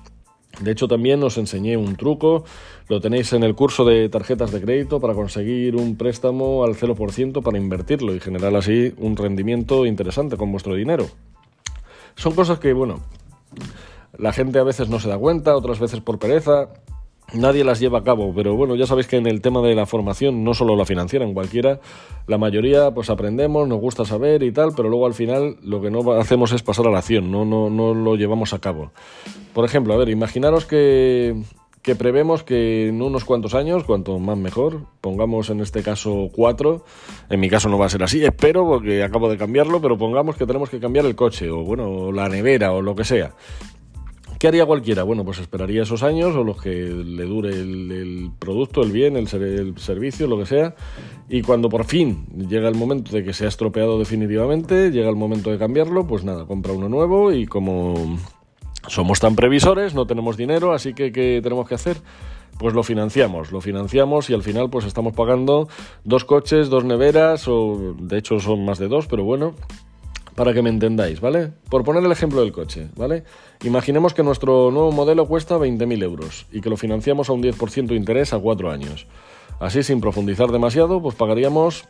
De 0.59 0.71
hecho, 0.71 0.87
también 0.87 1.21
os 1.21 1.37
enseñé 1.37 1.77
un 1.77 1.95
truco, 1.97 2.45
lo 2.89 2.99
tenéis 2.99 3.31
en 3.33 3.43
el 3.43 3.53
curso 3.53 3.85
de 3.85 4.09
tarjetas 4.09 4.51
de 4.51 4.59
crédito 4.59 4.99
para 4.99 5.13
conseguir 5.13 5.75
un 5.75 5.97
préstamo 5.97 6.63
al 6.63 6.73
0% 6.73 7.43
para 7.43 7.59
invertirlo 7.59 8.15
y 8.15 8.19
generar 8.19 8.55
así 8.55 8.91
un 8.97 9.15
rendimiento 9.15 9.85
interesante 9.85 10.35
con 10.35 10.51
vuestro 10.51 10.73
dinero. 10.73 11.05
Son 12.17 12.33
cosas 12.33 12.59
que, 12.59 12.73
bueno, 12.73 12.99
la 14.17 14.33
gente 14.33 14.57
a 14.59 14.63
veces 14.63 14.89
no 14.89 14.99
se 14.99 15.07
da 15.07 15.17
cuenta, 15.17 15.55
otras 15.55 15.79
veces 15.79 16.01
por 16.01 16.17
pereza, 16.17 16.69
nadie 17.33 17.63
las 17.63 17.79
lleva 17.79 17.99
a 17.99 18.03
cabo, 18.03 18.33
pero 18.35 18.55
bueno, 18.55 18.75
ya 18.75 18.87
sabéis 18.87 19.07
que 19.07 19.17
en 19.17 19.27
el 19.27 19.39
tema 19.39 19.61
de 19.61 19.75
la 19.75 19.85
formación, 19.85 20.43
no 20.43 20.55
solo 20.55 20.75
la 20.75 20.85
financiera, 20.85 21.25
en 21.25 21.35
cualquiera, 21.35 21.79
la 22.25 22.39
mayoría 22.39 22.91
pues 22.91 23.11
aprendemos, 23.11 23.67
nos 23.67 23.79
gusta 23.79 24.03
saber 24.03 24.41
y 24.41 24.51
tal, 24.51 24.71
pero 24.75 24.89
luego 24.89 25.05
al 25.05 25.13
final 25.13 25.57
lo 25.61 25.79
que 25.79 25.91
no 25.91 26.11
hacemos 26.13 26.51
es 26.53 26.63
pasar 26.63 26.87
a 26.87 26.91
la 26.91 26.99
acción, 26.99 27.31
no, 27.31 27.45
no, 27.45 27.69
no 27.69 27.93
lo 27.93 28.15
llevamos 28.15 28.51
a 28.53 28.59
cabo. 28.59 28.91
Por 29.53 29.63
ejemplo, 29.63 29.93
a 29.93 29.97
ver, 29.97 30.09
imaginaros 30.09 30.65
que 30.65 31.35
que 31.81 31.95
prevemos 31.95 32.43
que 32.43 32.89
en 32.89 33.01
unos 33.01 33.23
cuantos 33.25 33.53
años, 33.53 33.83
cuanto 33.83 34.19
más 34.19 34.37
mejor, 34.37 34.81
pongamos 35.01 35.49
en 35.49 35.61
este 35.61 35.83
caso 35.83 36.29
cuatro, 36.33 36.83
en 37.29 37.39
mi 37.39 37.49
caso 37.49 37.69
no 37.69 37.77
va 37.77 37.85
a 37.85 37.89
ser 37.89 38.03
así, 38.03 38.23
espero 38.23 38.65
porque 38.65 39.03
acabo 39.03 39.29
de 39.29 39.37
cambiarlo, 39.37 39.81
pero 39.81 39.97
pongamos 39.97 40.35
que 40.35 40.45
tenemos 40.45 40.69
que 40.69 40.79
cambiar 40.79 41.05
el 41.05 41.15
coche 41.15 41.49
o 41.49 41.63
bueno, 41.63 42.11
la 42.11 42.29
nevera 42.29 42.73
o 42.73 42.81
lo 42.81 42.95
que 42.95 43.03
sea. 43.03 43.33
¿Qué 44.39 44.47
haría 44.47 44.67
cualquiera? 44.67 45.01
Bueno, 45.01 45.25
pues 45.25 45.39
esperaría 45.39 45.81
esos 45.81 46.03
años 46.03 46.35
o 46.35 46.43
los 46.43 46.61
que 46.61 46.69
le 46.69 47.23
dure 47.23 47.49
el, 47.49 48.29
producto, 48.37 48.83
el 48.83 48.91
bien, 48.91 49.17
el, 49.17 49.27
el, 49.33 49.77
servicio, 49.79 50.27
lo 50.27 50.37
que 50.37 50.45
sea. 50.45 50.75
Y 51.27 51.41
cuando 51.41 51.69
por 51.69 51.85
fin 51.85 52.27
llega 52.47 52.69
el 52.69 52.75
momento 52.75 53.11
de 53.11 53.23
que 53.23 53.33
se 53.33 53.45
ha 53.45 53.47
estropeado 53.47 53.97
definitivamente, 53.97 54.91
llega 54.91 55.09
el 55.09 55.15
momento 55.15 55.49
de 55.49 55.57
cambiarlo, 55.57 56.05
pues 56.05 56.23
nada, 56.23 56.45
compra 56.45 56.73
uno 56.73 56.87
nuevo 56.87 57.31
y 57.31 57.47
como 57.47 58.19
somos 58.87 59.19
tan 59.19 59.35
previsores, 59.35 59.93
no 59.93 60.07
tenemos 60.07 60.37
dinero, 60.37 60.73
así 60.73 60.93
que 60.93 61.11
¿qué 61.11 61.39
tenemos 61.43 61.67
que 61.67 61.75
hacer? 61.75 61.97
Pues 62.57 62.73
lo 62.73 62.83
financiamos, 62.83 63.51
lo 63.51 63.61
financiamos 63.61 64.29
y 64.29 64.33
al 64.33 64.41
final 64.41 64.69
pues 64.69 64.85
estamos 64.85 65.13
pagando 65.13 65.67
dos 66.03 66.25
coches, 66.25 66.69
dos 66.69 66.83
neveras, 66.83 67.47
o 67.47 67.95
de 67.99 68.17
hecho 68.17 68.39
son 68.39 68.65
más 68.65 68.79
de 68.79 68.87
dos, 68.87 69.07
pero 69.07 69.23
bueno, 69.23 69.53
para 70.37 70.53
que 70.53 70.61
me 70.61 70.69
entendáis, 70.69 71.19
¿vale? 71.19 71.51
Por 71.69 71.83
poner 71.83 72.03
el 72.03 72.11
ejemplo 72.11 72.41
del 72.41 72.51
coche, 72.51 72.89
¿vale? 72.95 73.23
Imaginemos 73.63 74.13
que 74.13 74.23
nuestro 74.23 74.71
nuevo 74.71 74.91
modelo 74.91 75.27
cuesta 75.27 75.57
20.000 75.57 76.03
euros 76.03 76.45
y 76.51 76.61
que 76.61 76.69
lo 76.69 76.77
financiamos 76.77 77.29
a 77.29 77.33
un 77.33 77.41
10% 77.41 77.87
de 77.87 77.95
interés 77.95 78.33
a 78.33 78.39
cuatro 78.39 78.71
años. 78.71 79.07
Así, 79.59 79.81
sin 79.81 79.99
profundizar 79.99 80.51
demasiado, 80.51 81.01
pues 81.01 81.15
pagaríamos 81.15 81.85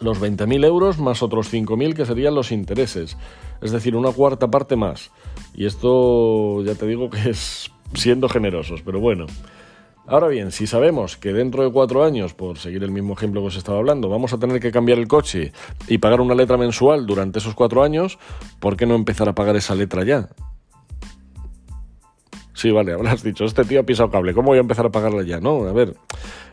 los 0.00 0.20
20.000 0.20 0.64
euros 0.64 0.98
más 0.98 1.22
otros 1.22 1.52
5.000 1.52 1.94
que 1.94 2.04
serían 2.04 2.34
los 2.34 2.52
intereses, 2.52 3.16
es 3.62 3.70
decir, 3.70 3.96
una 3.96 4.10
cuarta 4.10 4.50
parte 4.50 4.76
más. 4.76 5.10
Y 5.58 5.66
esto 5.66 6.62
ya 6.62 6.76
te 6.76 6.86
digo 6.86 7.10
que 7.10 7.30
es 7.30 7.72
siendo 7.92 8.28
generosos, 8.28 8.82
pero 8.82 9.00
bueno. 9.00 9.26
Ahora 10.06 10.28
bien, 10.28 10.52
si 10.52 10.68
sabemos 10.68 11.16
que 11.16 11.32
dentro 11.32 11.64
de 11.64 11.72
cuatro 11.72 12.04
años, 12.04 12.32
por 12.32 12.58
seguir 12.58 12.84
el 12.84 12.92
mismo 12.92 13.14
ejemplo 13.14 13.40
que 13.40 13.48
os 13.48 13.56
estaba 13.56 13.78
hablando, 13.78 14.08
vamos 14.08 14.32
a 14.32 14.38
tener 14.38 14.60
que 14.60 14.70
cambiar 14.70 15.00
el 15.00 15.08
coche 15.08 15.50
y 15.88 15.98
pagar 15.98 16.20
una 16.20 16.36
letra 16.36 16.56
mensual 16.58 17.06
durante 17.06 17.40
esos 17.40 17.56
cuatro 17.56 17.82
años, 17.82 18.20
¿por 18.60 18.76
qué 18.76 18.86
no 18.86 18.94
empezar 18.94 19.28
a 19.28 19.34
pagar 19.34 19.56
esa 19.56 19.74
letra 19.74 20.04
ya? 20.04 20.28
Sí, 22.54 22.70
vale, 22.70 22.92
habrás 22.94 23.24
dicho, 23.24 23.44
este 23.44 23.64
tío 23.64 23.80
ha 23.80 23.82
pisado 23.82 24.12
cable, 24.12 24.34
¿cómo 24.34 24.50
voy 24.50 24.58
a 24.58 24.60
empezar 24.60 24.86
a 24.86 24.90
pagarla 24.90 25.24
ya? 25.24 25.40
No, 25.40 25.66
a 25.66 25.72
ver, 25.72 25.96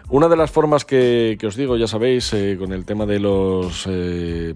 una 0.07 0.27
de 0.27 0.37
las 0.37 0.51
formas 0.51 0.85
que, 0.85 1.35
os 1.45 1.55
digo, 1.55 1.77
ya 1.77 1.87
sabéis, 1.87 2.31
eh, 2.33 2.57
con 2.59 2.71
el 2.73 2.85
tema 2.85 3.07
de 3.07 3.19
los 3.19 3.87
eh, 3.89 4.53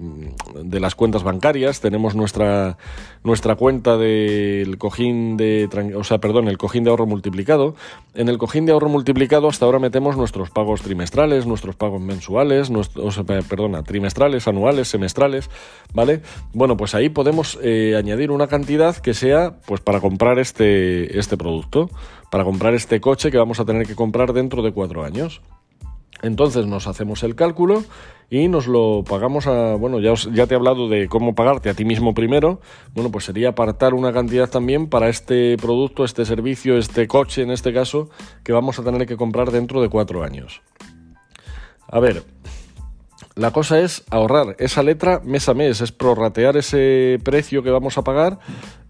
de 0.64 0.80
las 0.80 0.94
cuentas 0.94 1.24
bancarias, 1.24 1.82
tenemos 1.82 2.14
nuestra 2.14 2.78
nuestra 3.24 3.56
cuenta 3.56 3.98
del 3.98 4.78
cojín 4.78 5.38
de, 5.38 5.70
o 5.96 6.04
sea, 6.04 6.20
perdón, 6.20 6.48
el 6.48 6.58
cojín 6.58 6.84
de 6.84 6.90
ahorro 6.90 7.06
multiplicado. 7.06 7.76
En 8.14 8.30
el 8.30 8.38
cojín 8.38 8.66
de 8.66 8.72
ahorro 8.72 8.90
multiplicado 8.90 9.48
hasta 9.48 9.66
ahora 9.66 9.80
metemos 9.80 10.18
nuestros 10.18 10.50
pagos 10.50 10.82
trimestrales, 10.82 11.46
nuestros 11.46 11.76
pagos 11.76 12.02
mensuales, 12.02 12.70
sea, 13.12 13.24
perdona, 13.24 13.84
trimestrales, 13.84 14.48
anuales, 14.48 14.88
semestrales, 14.88 15.50
¿vale? 15.94 16.22
Bueno, 16.54 16.78
pues 16.78 16.96
ahí 16.96 17.10
podemos 17.10 17.60
eh, 17.62 17.96
añadir 17.98 18.32
una 18.32 18.48
cantidad 18.48 18.96
que 18.96 19.14
sea, 19.14 19.58
pues, 19.66 19.82
para 19.82 20.00
comprar 20.00 20.40
este 20.40 21.20
este 21.20 21.38
producto 21.38 21.90
para 22.30 22.44
comprar 22.44 22.74
este 22.74 23.02
coche 23.02 23.32
que 23.32 23.38
vamos 23.38 23.60
a 23.60 23.66
tener 23.66 23.88
que 23.88 23.96
comprar 23.96 24.34
dentro 24.34 24.62
de 24.62 24.72
cuatro 24.72 25.04
años. 25.04 25.42
Entonces 26.22 26.66
nos 26.66 26.88
hacemos 26.88 27.24
el 27.24 27.36
cálculo 27.36 27.84
y 28.30 28.48
nos 28.48 28.68
lo 28.68 29.04
pagamos 29.08 29.48
a, 29.48 29.76
bueno, 29.76 30.00
ya, 30.00 30.14
ya 30.32 30.46
te 30.46 30.54
he 30.54 30.58
hablado 30.58 30.88
de 30.88 31.08
cómo 31.08 31.34
pagarte 31.34 31.70
a 31.70 31.74
ti 31.74 31.86
mismo 31.86 32.14
primero, 32.14 32.62
bueno, 32.94 33.10
pues 33.12 33.26
sería 33.26 33.50
apartar 33.50 33.94
una 33.94 34.14
cantidad 34.14 34.50
también 34.50 34.88
para 34.88 35.10
este 35.10 35.58
producto, 35.58 36.04
este 36.04 36.26
servicio, 36.26 36.78
este 36.78 37.08
coche 37.08 37.42
en 37.42 37.52
este 37.52 37.74
caso, 37.74 38.10
que 38.44 38.52
vamos 38.52 38.78
a 38.78 38.84
tener 38.84 39.08
que 39.08 39.18
comprar 39.18 39.52
dentro 39.52 39.82
de 39.82 39.90
cuatro 39.90 40.24
años. 40.24 40.62
A 41.88 42.00
ver, 42.00 42.24
la 43.40 43.52
cosa 43.52 43.80
es 43.80 44.04
ahorrar 44.10 44.56
esa 44.60 44.84
letra 44.84 45.22
mes 45.24 45.48
a 45.48 45.54
mes, 45.54 45.80
es 45.82 45.92
prorratear 45.92 46.58
ese 46.58 47.20
precio 47.24 47.64
que 47.64 47.70
vamos 47.70 47.98
a 47.98 48.04
pagar 48.04 48.40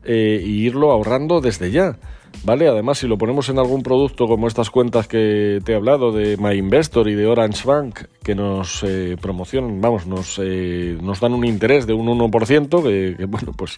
e 0.03 0.41
irlo 0.43 0.91
ahorrando 0.91 1.39
desde 1.39 1.69
ya. 1.69 1.99
¿vale? 2.43 2.67
Además, 2.67 2.97
si 2.97 3.07
lo 3.07 3.17
ponemos 3.17 3.49
en 3.49 3.59
algún 3.59 3.83
producto 3.83 4.27
como 4.27 4.47
estas 4.47 4.69
cuentas 4.69 5.07
que 5.07 5.59
te 5.63 5.73
he 5.73 5.75
hablado 5.75 6.11
de 6.11 6.37
My 6.37 6.55
Investor 6.55 7.07
y 7.09 7.15
de 7.15 7.27
Orange 7.27 7.67
Bank, 7.67 7.99
que 8.23 8.33
nos 8.35 8.83
eh, 8.83 9.17
promocionan, 9.21 9.81
vamos, 9.81 10.07
nos, 10.07 10.39
eh, 10.41 10.97
nos 11.01 11.19
dan 11.19 11.33
un 11.33 11.45
interés 11.45 11.85
de 11.85 11.93
un 11.93 12.07
1%, 12.07 12.83
que, 12.83 13.15
que, 13.17 13.25
bueno, 13.25 13.53
pues 13.55 13.77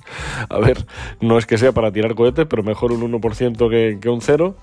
a 0.49 0.59
ver, 0.59 0.85
no 1.19 1.37
es 1.37 1.45
que 1.45 1.57
sea 1.57 1.71
para 1.71 1.91
tirar 1.91 2.15
cohetes, 2.15 2.45
pero 2.49 2.63
mejor 2.63 2.91
un 2.91 3.11
1% 3.11 3.69
que, 3.69 3.99
que 3.99 4.09
un 4.09 4.21
0%. 4.21 4.55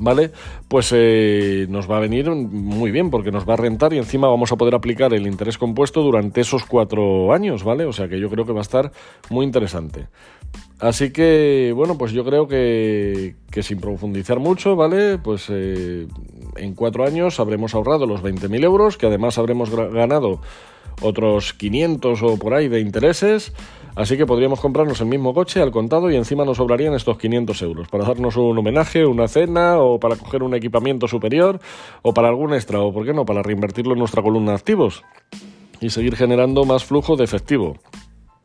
¿Vale? 0.00 0.32
Pues 0.68 0.92
eh, 0.94 1.66
nos 1.68 1.88
va 1.88 1.98
a 1.98 2.00
venir 2.00 2.30
muy 2.30 2.90
bien 2.90 3.10
porque 3.10 3.30
nos 3.30 3.48
va 3.48 3.54
a 3.54 3.56
rentar 3.56 3.92
y 3.92 3.98
encima 3.98 4.28
vamos 4.28 4.50
a 4.50 4.56
poder 4.56 4.74
aplicar 4.74 5.14
el 5.14 5.26
interés 5.26 5.58
compuesto 5.58 6.02
durante 6.02 6.40
esos 6.40 6.64
cuatro 6.64 7.32
años, 7.32 7.62
¿vale? 7.62 7.84
O 7.84 7.92
sea 7.92 8.08
que 8.08 8.18
yo 8.18 8.28
creo 8.28 8.44
que 8.44 8.52
va 8.52 8.60
a 8.60 8.62
estar 8.62 8.90
muy 9.28 9.44
interesante. 9.44 10.08
Así 10.78 11.12
que, 11.12 11.72
bueno, 11.76 11.98
pues 11.98 12.12
yo 12.12 12.24
creo 12.24 12.48
que, 12.48 13.34
sin 13.60 13.80
profundizar 13.80 14.40
mucho, 14.40 14.76
¿vale? 14.76 15.18
Pues 15.18 15.46
eh, 15.50 16.08
en 16.56 16.74
cuatro 16.74 17.04
años 17.04 17.38
habremos 17.38 17.74
ahorrado 17.74 18.06
los 18.06 18.22
20.000 18.22 18.64
euros, 18.64 18.96
que 18.96 19.06
además 19.06 19.36
habremos 19.36 19.70
ganado 19.70 20.40
otros 21.02 21.52
500 21.52 22.22
o 22.22 22.38
por 22.38 22.54
ahí 22.54 22.68
de 22.68 22.80
intereses. 22.80 23.52
Así 23.96 24.16
que 24.16 24.26
podríamos 24.26 24.60
comprarnos 24.60 25.00
el 25.00 25.06
mismo 25.06 25.34
coche 25.34 25.60
al 25.60 25.70
contado 25.70 26.10
y 26.10 26.16
encima 26.16 26.44
nos 26.44 26.58
sobrarían 26.58 26.94
estos 26.94 27.18
500 27.18 27.62
euros 27.62 27.88
para 27.88 28.04
darnos 28.04 28.36
un 28.36 28.56
homenaje, 28.56 29.04
una 29.04 29.28
cena 29.28 29.78
o 29.78 29.98
para 29.98 30.16
coger 30.16 30.42
un 30.42 30.54
equipamiento 30.54 31.08
superior 31.08 31.60
o 32.02 32.14
para 32.14 32.28
algún 32.28 32.54
extra 32.54 32.80
o, 32.80 32.92
¿por 32.92 33.04
qué 33.04 33.12
no?, 33.12 33.24
para 33.24 33.42
reinvertirlo 33.42 33.92
en 33.94 33.98
nuestra 33.98 34.22
columna 34.22 34.52
de 34.52 34.56
activos 34.56 35.02
y 35.80 35.90
seguir 35.90 36.16
generando 36.16 36.64
más 36.64 36.84
flujo 36.84 37.16
de 37.16 37.24
efectivo. 37.24 37.76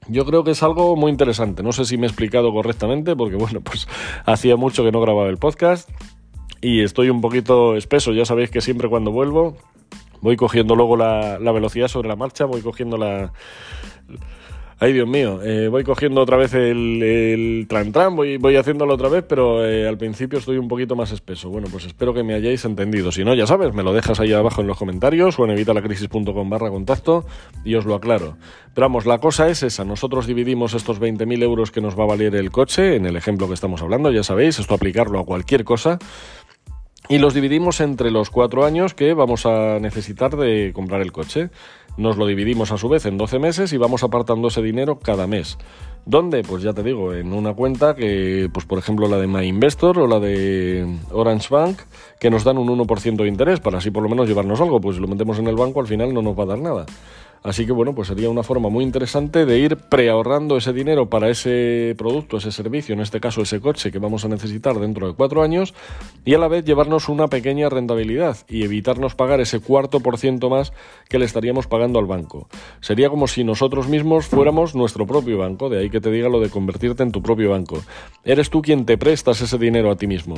Yo 0.08 0.26
creo 0.26 0.44
que 0.44 0.52
es 0.52 0.62
algo 0.62 0.96
muy 0.96 1.12
interesante. 1.12 1.64
No 1.64 1.72
sé 1.72 1.86
si 1.86 1.98
me 1.98 2.06
he 2.06 2.10
explicado 2.10 2.52
correctamente 2.54 3.16
porque, 3.16 3.36
bueno, 3.36 3.62
pues 3.62 3.88
hacía 4.26 4.56
mucho 4.56 4.84
que 4.84 4.92
no 4.92 5.02
grababa 5.02 5.30
el 5.30 5.38
podcast 5.38 5.90
y 6.62 6.82
estoy 6.82 7.10
un 7.10 7.22
poquito 7.22 7.76
espeso. 7.76 8.14
Ya 8.14 8.26
sabéis 8.26 8.52
que 8.52 8.62
siempre 8.62 8.90
cuando 8.90 9.12
vuelvo 9.12 9.56
voy 10.22 10.38
cogiendo 10.38 10.76
luego 10.76 10.96
la, 10.96 11.40
la 11.40 11.52
velocidad 11.52 11.88
sobre 11.88 12.08
la 12.08 12.16
marcha, 12.16 12.46
voy 12.46 12.62
cogiendo 12.62 12.98
la 12.98 13.34
Ay, 14.78 14.92
Dios 14.92 15.08
mío, 15.08 15.40
eh, 15.42 15.70
voy 15.70 15.86
cogiendo 15.86 16.20
otra 16.20 16.36
vez 16.36 16.54
el, 16.54 17.02
el 17.02 17.66
tran 17.70 18.14
voy, 18.14 18.36
voy 18.36 18.58
haciéndolo 18.58 18.94
otra 18.96 19.08
vez, 19.08 19.24
pero 19.26 19.66
eh, 19.66 19.88
al 19.88 19.98
principio 19.98 20.40
estoy 20.40 20.58
un 20.58 20.68
poquito 20.68 20.98
más 20.98 21.14
espeso. 21.14 21.50
Bueno, 21.50 21.70
pues 21.72 21.86
espero 21.86 22.14
que 22.14 22.24
me 22.24 22.34
hayáis 22.34 22.66
entendido. 22.66 23.10
Si 23.14 23.24
no, 23.24 23.34
ya 23.34 23.48
sabes, 23.48 23.74
me 23.74 23.84
lo 23.84 23.94
dejas 23.94 24.20
ahí 24.20 24.34
abajo 24.34 24.60
en 24.60 24.68
los 24.68 24.78
comentarios 24.78 25.40
o 25.40 25.46
en 25.46 25.52
evitalacrisis.com 25.52 26.50
barra 26.50 26.70
contacto 26.70 27.26
y 27.64 27.76
os 27.76 27.86
lo 27.86 27.96
aclaro. 27.96 28.36
Pero 28.74 28.86
vamos, 28.86 29.06
la 29.06 29.20
cosa 29.20 29.48
es 29.48 29.64
esa. 29.64 29.86
Nosotros 29.86 30.28
dividimos 30.28 30.74
estos 30.74 31.00
20.000 31.00 31.42
euros 31.42 31.72
que 31.72 31.80
nos 31.80 31.98
va 31.98 32.04
a 32.04 32.08
valer 32.08 32.36
el 32.36 32.52
coche, 32.52 32.98
en 32.98 33.06
el 33.06 33.16
ejemplo 33.16 33.48
que 33.48 33.54
estamos 33.54 33.82
hablando, 33.82 34.12
ya 34.12 34.24
sabéis, 34.24 34.60
esto 34.60 34.74
aplicarlo 34.74 35.22
a 35.22 35.26
cualquier 35.26 35.64
cosa. 35.64 36.00
Y 37.08 37.20
los 37.20 37.34
dividimos 37.36 37.82
entre 37.82 38.10
los 38.10 38.32
cuatro 38.32 38.66
años 38.66 38.96
que 38.96 39.14
vamos 39.14 39.46
a 39.46 39.80
necesitar 39.80 40.36
de 40.36 40.72
comprar 40.74 41.02
el 41.02 41.12
coche. 41.12 41.50
Nos 41.98 42.18
lo 42.18 42.26
dividimos 42.26 42.72
a 42.72 42.78
su 42.78 42.90
vez 42.90 43.06
en 43.06 43.18
12 43.18 43.40
meses 43.40 43.74
y 43.74 43.78
vamos 43.78 44.04
apartando 44.04 44.48
ese 44.48 44.62
dinero 44.62 44.98
cada 45.00 45.28
mes. 45.28 45.58
¿Dónde? 46.06 46.44
Pues 46.44 46.62
ya 46.62 46.74
te 46.74 46.84
digo, 46.84 47.14
en 47.14 47.32
una 47.32 47.54
cuenta 47.54 47.96
que, 47.96 48.50
pues 48.54 48.66
por 48.66 48.78
ejemplo 48.78 49.08
la 49.08 49.18
de 49.18 49.28
MyInvestor 49.28 50.00
o 50.00 50.08
la 50.08 50.20
de 50.20 50.86
Orange 51.12 51.48
Bank, 51.50 51.80
que 52.20 52.30
nos 52.30 52.44
dan 52.44 52.58
un 52.58 52.68
1% 52.68 53.16
de 53.16 53.28
interés 53.28 53.60
para 53.60 53.78
así 53.80 53.92
por 53.92 54.04
lo 54.04 54.10
menos 54.10 54.28
llevarnos 54.28 54.62
algo, 54.62 54.82
pues 54.82 54.98
si 54.98 55.02
lo 55.02 55.08
metemos 55.08 55.40
en 55.40 55.48
el 55.48 55.56
banco 55.56 55.80
al 55.80 55.88
final 55.88 56.14
no 56.14 56.22
nos 56.22 56.38
va 56.38 56.44
a 56.44 56.48
dar 56.48 56.60
nada. 56.60 56.86
Así 57.46 57.68
que 57.68 57.72
bueno, 57.72 57.94
pues 57.94 58.08
sería 58.08 58.28
una 58.32 58.42
forma 58.42 58.70
muy 58.70 58.84
interesante 58.84 59.46
de 59.46 59.60
ir 59.60 59.78
preahorrando 59.78 60.58
ese 60.58 60.74
dinero 60.74 61.12
para 61.12 61.30
ese 61.30 61.94
producto, 61.96 62.38
ese 62.38 62.52
servicio, 62.52 62.94
en 62.94 63.02
este 63.02 63.20
caso 63.20 63.44
ese 63.44 63.62
coche 63.62 63.92
que 63.92 64.00
vamos 64.00 64.26
a 64.26 64.30
necesitar 64.30 64.80
dentro 64.80 65.08
de 65.08 65.14
cuatro 65.14 65.44
años, 65.44 65.76
y 66.26 66.34
a 66.34 66.40
la 66.40 66.48
vez 66.48 66.66
llevarnos 66.66 67.08
una 67.08 67.28
pequeña 67.28 67.70
rentabilidad 67.70 68.38
y 68.50 68.64
evitarnos 68.64 69.14
pagar 69.14 69.42
ese 69.42 69.60
cuarto 69.60 70.00
por 70.00 70.18
ciento 70.18 70.50
más 70.50 70.74
que 71.08 71.20
le 71.20 71.26
estaríamos 71.26 71.68
pagando 71.68 72.00
al 72.00 72.08
banco. 72.08 72.50
Sería 72.82 73.12
como 73.12 73.28
si 73.28 73.44
nosotros 73.44 73.88
mismos 73.90 74.26
fuéramos 74.26 74.74
nuestro 74.74 75.06
propio 75.06 75.38
banco, 75.38 75.70
de 75.70 75.82
ahí 75.82 75.92
que 75.92 76.02
te 76.02 76.10
diga 76.10 76.30
lo 76.30 76.40
de 76.40 76.50
convertirte 76.50 77.04
en 77.04 77.12
tu 77.12 77.22
propio 77.22 77.52
banco. 77.52 77.80
Eres 78.24 78.50
tú 78.50 78.64
quien 78.64 78.88
te 78.88 78.98
prestas 78.98 79.40
ese 79.42 79.60
dinero 79.60 79.92
a 79.92 79.96
ti 79.98 80.08
mismo. 80.08 80.34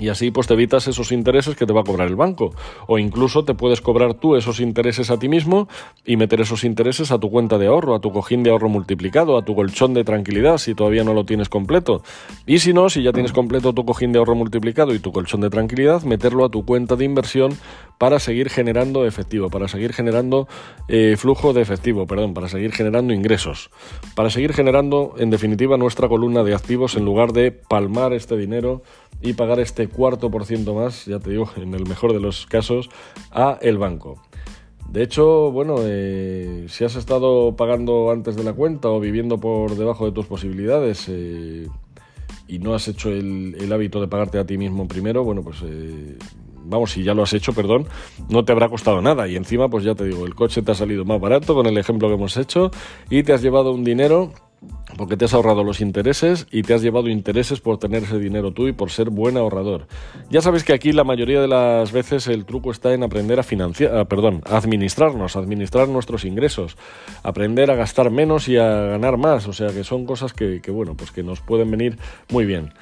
Y 0.00 0.08
así 0.08 0.30
pues 0.30 0.46
te 0.46 0.54
evitas 0.54 0.88
esos 0.88 1.12
intereses 1.12 1.54
que 1.54 1.66
te 1.66 1.72
va 1.72 1.82
a 1.82 1.84
cobrar 1.84 2.08
el 2.08 2.16
banco. 2.16 2.52
O 2.86 2.98
incluso 2.98 3.44
te 3.44 3.54
puedes 3.54 3.80
cobrar 3.80 4.14
tú 4.14 4.36
esos 4.36 4.60
intereses 4.60 5.10
a 5.10 5.18
ti 5.18 5.28
mismo 5.28 5.68
y 6.04 6.16
meter 6.16 6.40
esos 6.40 6.64
intereses 6.64 7.12
a 7.12 7.18
tu 7.18 7.30
cuenta 7.30 7.58
de 7.58 7.68
ahorro, 7.68 7.94
a 7.94 8.00
tu 8.00 8.12
cojín 8.12 8.42
de 8.42 8.50
ahorro 8.50 8.68
multiplicado, 8.68 9.38
a 9.38 9.44
tu 9.44 9.54
colchón 9.54 9.94
de 9.94 10.04
tranquilidad 10.04 10.58
si 10.58 10.74
todavía 10.74 11.04
no 11.04 11.14
lo 11.14 11.24
tienes 11.24 11.48
completo. 11.48 12.02
Y 12.46 12.58
si 12.58 12.72
no, 12.72 12.88
si 12.90 13.02
ya 13.02 13.12
tienes 13.12 13.32
completo 13.32 13.72
tu 13.72 13.84
cojín 13.84 14.12
de 14.12 14.18
ahorro 14.18 14.34
multiplicado 14.34 14.94
y 14.94 14.98
tu 14.98 15.12
colchón 15.12 15.40
de 15.40 15.50
tranquilidad, 15.50 16.02
meterlo 16.02 16.44
a 16.44 16.48
tu 16.48 16.64
cuenta 16.64 16.96
de 16.96 17.04
inversión 17.04 17.56
para 17.98 18.18
seguir 18.18 18.50
generando 18.50 19.06
efectivo, 19.06 19.50
para 19.50 19.68
seguir 19.68 19.92
generando 19.92 20.48
eh, 20.88 21.16
flujo 21.16 21.52
de 21.52 21.62
efectivo, 21.62 22.06
perdón, 22.06 22.34
para 22.34 22.48
seguir 22.48 22.72
generando 22.72 23.12
ingresos, 23.12 23.70
para 24.14 24.30
seguir 24.30 24.52
generando 24.52 25.14
en 25.18 25.30
definitiva 25.30 25.76
nuestra 25.76 26.08
columna 26.08 26.42
de 26.42 26.54
activos 26.54 26.96
en 26.96 27.04
lugar 27.04 27.32
de 27.32 27.52
palmar 27.52 28.12
este 28.12 28.36
dinero 28.36 28.82
y 29.20 29.34
pagar 29.34 29.60
este 29.60 29.88
cuarto 29.88 30.30
por 30.30 30.44
ciento 30.44 30.74
más, 30.74 31.06
ya 31.06 31.18
te 31.18 31.30
digo, 31.30 31.50
en 31.56 31.74
el 31.74 31.86
mejor 31.86 32.12
de 32.12 32.20
los 32.20 32.46
casos, 32.46 32.90
a 33.30 33.58
el 33.62 33.78
banco. 33.78 34.20
De 34.94 35.02
hecho, 35.02 35.50
bueno, 35.50 35.76
eh, 35.80 36.66
si 36.68 36.84
has 36.84 36.94
estado 36.94 37.56
pagando 37.56 38.10
antes 38.12 38.36
de 38.36 38.44
la 38.44 38.52
cuenta 38.52 38.90
o 38.90 39.00
viviendo 39.00 39.40
por 39.40 39.76
debajo 39.76 40.06
de 40.06 40.12
tus 40.12 40.26
posibilidades 40.26 41.06
eh, 41.08 41.66
y 42.46 42.58
no 42.58 42.74
has 42.74 42.86
hecho 42.86 43.10
el, 43.10 43.72
hábito 43.72 44.00
de 44.00 44.08
pagarte 44.08 44.38
a 44.38 44.46
ti 44.46 44.56
mismo 44.56 44.86
primero, 44.86 45.24
bueno, 45.24 45.42
pues 45.42 45.56
eh, 45.64 46.16
vamos, 46.64 46.92
si 46.92 47.02
ya 47.02 47.14
lo 47.14 47.22
has 47.22 47.32
hecho, 47.32 47.52
perdón, 47.52 47.86
no 48.28 48.44
te 48.44 48.52
habrá 48.52 48.68
costado 48.68 49.00
nada. 49.00 49.28
Y 49.28 49.36
encima, 49.36 49.68
pues 49.68 49.84
ya 49.84 49.94
te 49.94 50.04
digo, 50.04 50.26
el 50.26 50.34
coche 50.34 50.62
te 50.62 50.72
ha 50.72 50.74
salido 50.74 51.04
más 51.04 51.20
barato 51.20 51.54
con 51.54 51.66
el 51.66 51.78
ejemplo 51.78 52.08
que 52.08 52.14
hemos 52.14 52.36
hecho 52.36 52.70
y 53.10 53.22
te 53.22 53.32
has 53.32 53.42
llevado 53.42 53.72
un 53.72 53.84
dinero 53.84 54.32
porque 54.96 55.16
te 55.16 55.24
has 55.24 55.34
ahorrado 55.34 55.64
los 55.64 55.80
intereses 55.80 56.46
y 56.50 56.62
te 56.62 56.74
has 56.74 56.82
llevado 56.82 57.08
intereses 57.08 57.60
por 57.60 57.78
tener 57.78 58.04
ese 58.04 58.18
dinero 58.18 58.52
tú 58.52 58.68
y 58.68 58.72
por 58.72 58.90
ser 58.90 59.10
buen 59.10 59.36
ahorrador. 59.36 59.86
Ya 60.30 60.40
sabes 60.40 60.62
que 60.62 60.72
aquí 60.72 60.92
la 60.92 61.04
mayoría 61.04 61.40
de 61.40 61.48
las 61.48 61.92
veces 61.92 62.28
el 62.28 62.44
truco 62.44 62.70
está 62.70 62.94
en 62.94 63.02
aprender 63.02 63.40
a 63.40 63.42
financiar, 63.42 64.06
perdón, 64.06 64.42
a 64.46 64.56
administrarnos, 64.56 65.36
a 65.36 65.40
administrar 65.40 65.88
nuestros 65.88 66.24
ingresos, 66.24 66.76
aprender 67.22 67.70
a 67.70 67.74
gastar 67.74 68.10
menos 68.10 68.48
y 68.48 68.56
a 68.56 68.68
ganar 68.68 69.16
más, 69.16 69.48
o 69.48 69.52
sea 69.52 69.68
que 69.68 69.84
son 69.84 70.06
cosas 70.06 70.32
que, 70.32 70.60
bueno, 70.68 70.94
pues 70.96 71.10
que 71.10 71.22
nos 71.22 71.40
pueden 71.40 71.70
venir 71.70 71.98
muy 72.30 72.44
bien. 72.44 72.72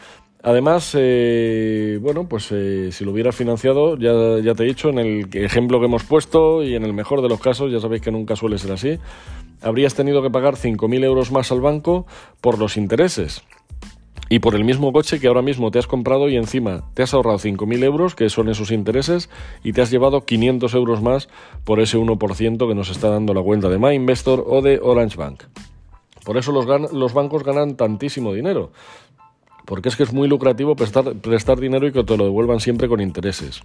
Además, 0.45 0.97
eh, 0.99 2.01
bueno, 2.03 2.27
pues 2.29 2.49
eh, 2.51 2.89
si 2.91 3.05
lo 3.05 3.13
hubieras 3.13 3.37
financiado, 3.37 3.97
ya, 3.97 4.55
te 4.55 4.65
he 4.65 4.67
dicho, 4.67 4.89
en 4.89 4.99
el 4.99 5.29
ejemplo 5.35 5.79
que 5.79 5.87
hemos 5.87 6.03
puesto 6.03 6.65
y 6.65 6.75
en 6.75 6.83
el 6.85 6.93
mejor 6.93 7.23
de 7.23 7.29
los 7.29 7.41
casos, 7.41 7.71
ya 7.71 7.79
sabéis 7.79 8.03
que 8.03 8.11
nunca 8.11 8.35
suele 8.35 8.59
ser 8.59 8.73
así, 8.73 8.99
habrías 9.61 9.95
tenido 9.95 10.21
que 10.21 10.31
pagar 10.31 10.57
5.000 10.57 11.05
euros 11.05 11.31
más 11.31 11.53
al 11.53 11.61
banco 11.61 12.07
por 12.41 12.59
los 12.59 12.77
intereses. 12.77 13.45
Y 14.29 14.41
por 14.41 14.57
el 14.57 14.65
mismo 14.65 14.93
coche 14.93 15.21
que 15.21 15.29
ahora 15.29 15.43
mismo 15.43 15.71
te 15.71 15.79
has 15.79 15.87
comprado 15.87 16.29
y 16.29 16.37
encima 16.37 16.91
te 16.95 17.05
has 17.05 17.15
ahorrado 17.15 17.39
5.000 17.39 17.85
euros, 17.85 18.17
que 18.17 18.29
son 18.29 18.49
esos 18.49 18.73
intereses, 18.73 19.31
y 19.63 19.73
te 19.73 19.83
has 19.83 19.93
llevado 19.93 20.25
500 20.25 20.75
euros 20.75 21.03
más 21.03 21.29
por 21.65 21.79
ese 21.79 21.99
1% 21.99 22.69
que 22.69 22.75
nos 22.75 22.91
está 22.91 23.11
dando 23.11 23.33
la 23.33 23.43
cuenta 23.43 23.69
de 23.69 23.79
MyInvestor 23.79 24.45
o 24.45 24.61
de 24.61 24.81
Orange 24.83 25.17
Bank. 25.17 25.45
Por 26.25 26.37
eso 26.37 26.53
los 26.53 27.15
bancos 27.15 27.43
ganan 27.43 27.77
tantísimo 27.77 28.33
dinero, 28.33 28.71
porque 29.65 29.89
es 29.89 29.97
que 29.97 30.03
es 30.03 30.13
muy 30.13 30.29
lucrativo 30.29 30.77
prestar, 30.77 31.15
prestar 31.15 31.59
dinero 31.61 31.87
y 31.87 31.93
que 31.93 32.05
te 32.05 32.17
lo 32.17 32.25
devuelvan 32.25 32.61
siempre 32.61 32.89
con 32.89 33.01
intereses. 33.01 33.63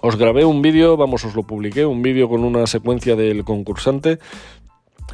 Os 0.00 0.16
grabé 0.16 0.44
un 0.44 0.60
vídeo, 0.60 0.96
vamos, 0.96 1.24
os 1.24 1.34
lo 1.34 1.44
publiqué, 1.44 1.86
un 1.86 2.02
vídeo 2.02 2.28
con 2.28 2.44
una 2.44 2.66
secuencia 2.66 3.16
del 3.16 3.44
concursante 3.44 4.18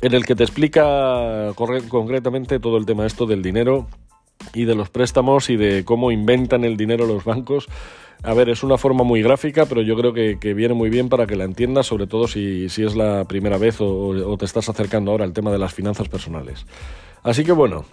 en 0.03 0.15
el 0.15 0.25
que 0.25 0.35
te 0.35 0.45
explica 0.45 1.53
concretamente 1.55 2.59
todo 2.59 2.77
el 2.77 2.87
tema 2.87 3.07
esto 3.07 3.27
del 3.27 3.43
dinero 3.43 3.87
y 4.55 4.65
de 4.65 4.75
los 4.75 4.89
préstamos 4.89 5.51
y 5.51 5.57
de 5.57 5.85
cómo 5.85 6.11
inventan 6.11 6.65
el 6.65 6.77
dinero 6.77 7.07
los 7.07 7.25
bancos. 7.25 7.69
A 8.23 8.35
ver, 8.35 8.51
es 8.51 8.63
una 8.63 8.77
forma 8.77 9.03
muy 9.03 9.23
gráfica, 9.23 9.67
pero 9.67 9.81
yo 9.81 9.97
creo 9.97 10.13
que, 10.13 10.55
viene 10.55 10.75
muy 10.75 10.91
bien 10.91 11.09
para 11.09 11.27
que 11.27 11.37
la 11.37 11.45
entiendas, 11.45 11.87
sobre 11.87 12.07
todo 12.07 12.29
si, 12.29 12.65
es 12.65 12.97
la 12.97 13.25
primera 13.25 13.57
vez 13.57 13.81
o, 13.81 14.09
o, 14.09 14.37
te 14.37 14.45
estás 14.45 14.69
acercando 14.69 15.11
ahora 15.11 15.25
al 15.25 15.33
tema 15.33 15.51
de 15.51 15.59
las 15.59 15.73
finanzas 15.73 16.09
personales. 16.09 16.67
Así 17.23 17.45
que 17.45 17.53
bueno, 17.53 17.85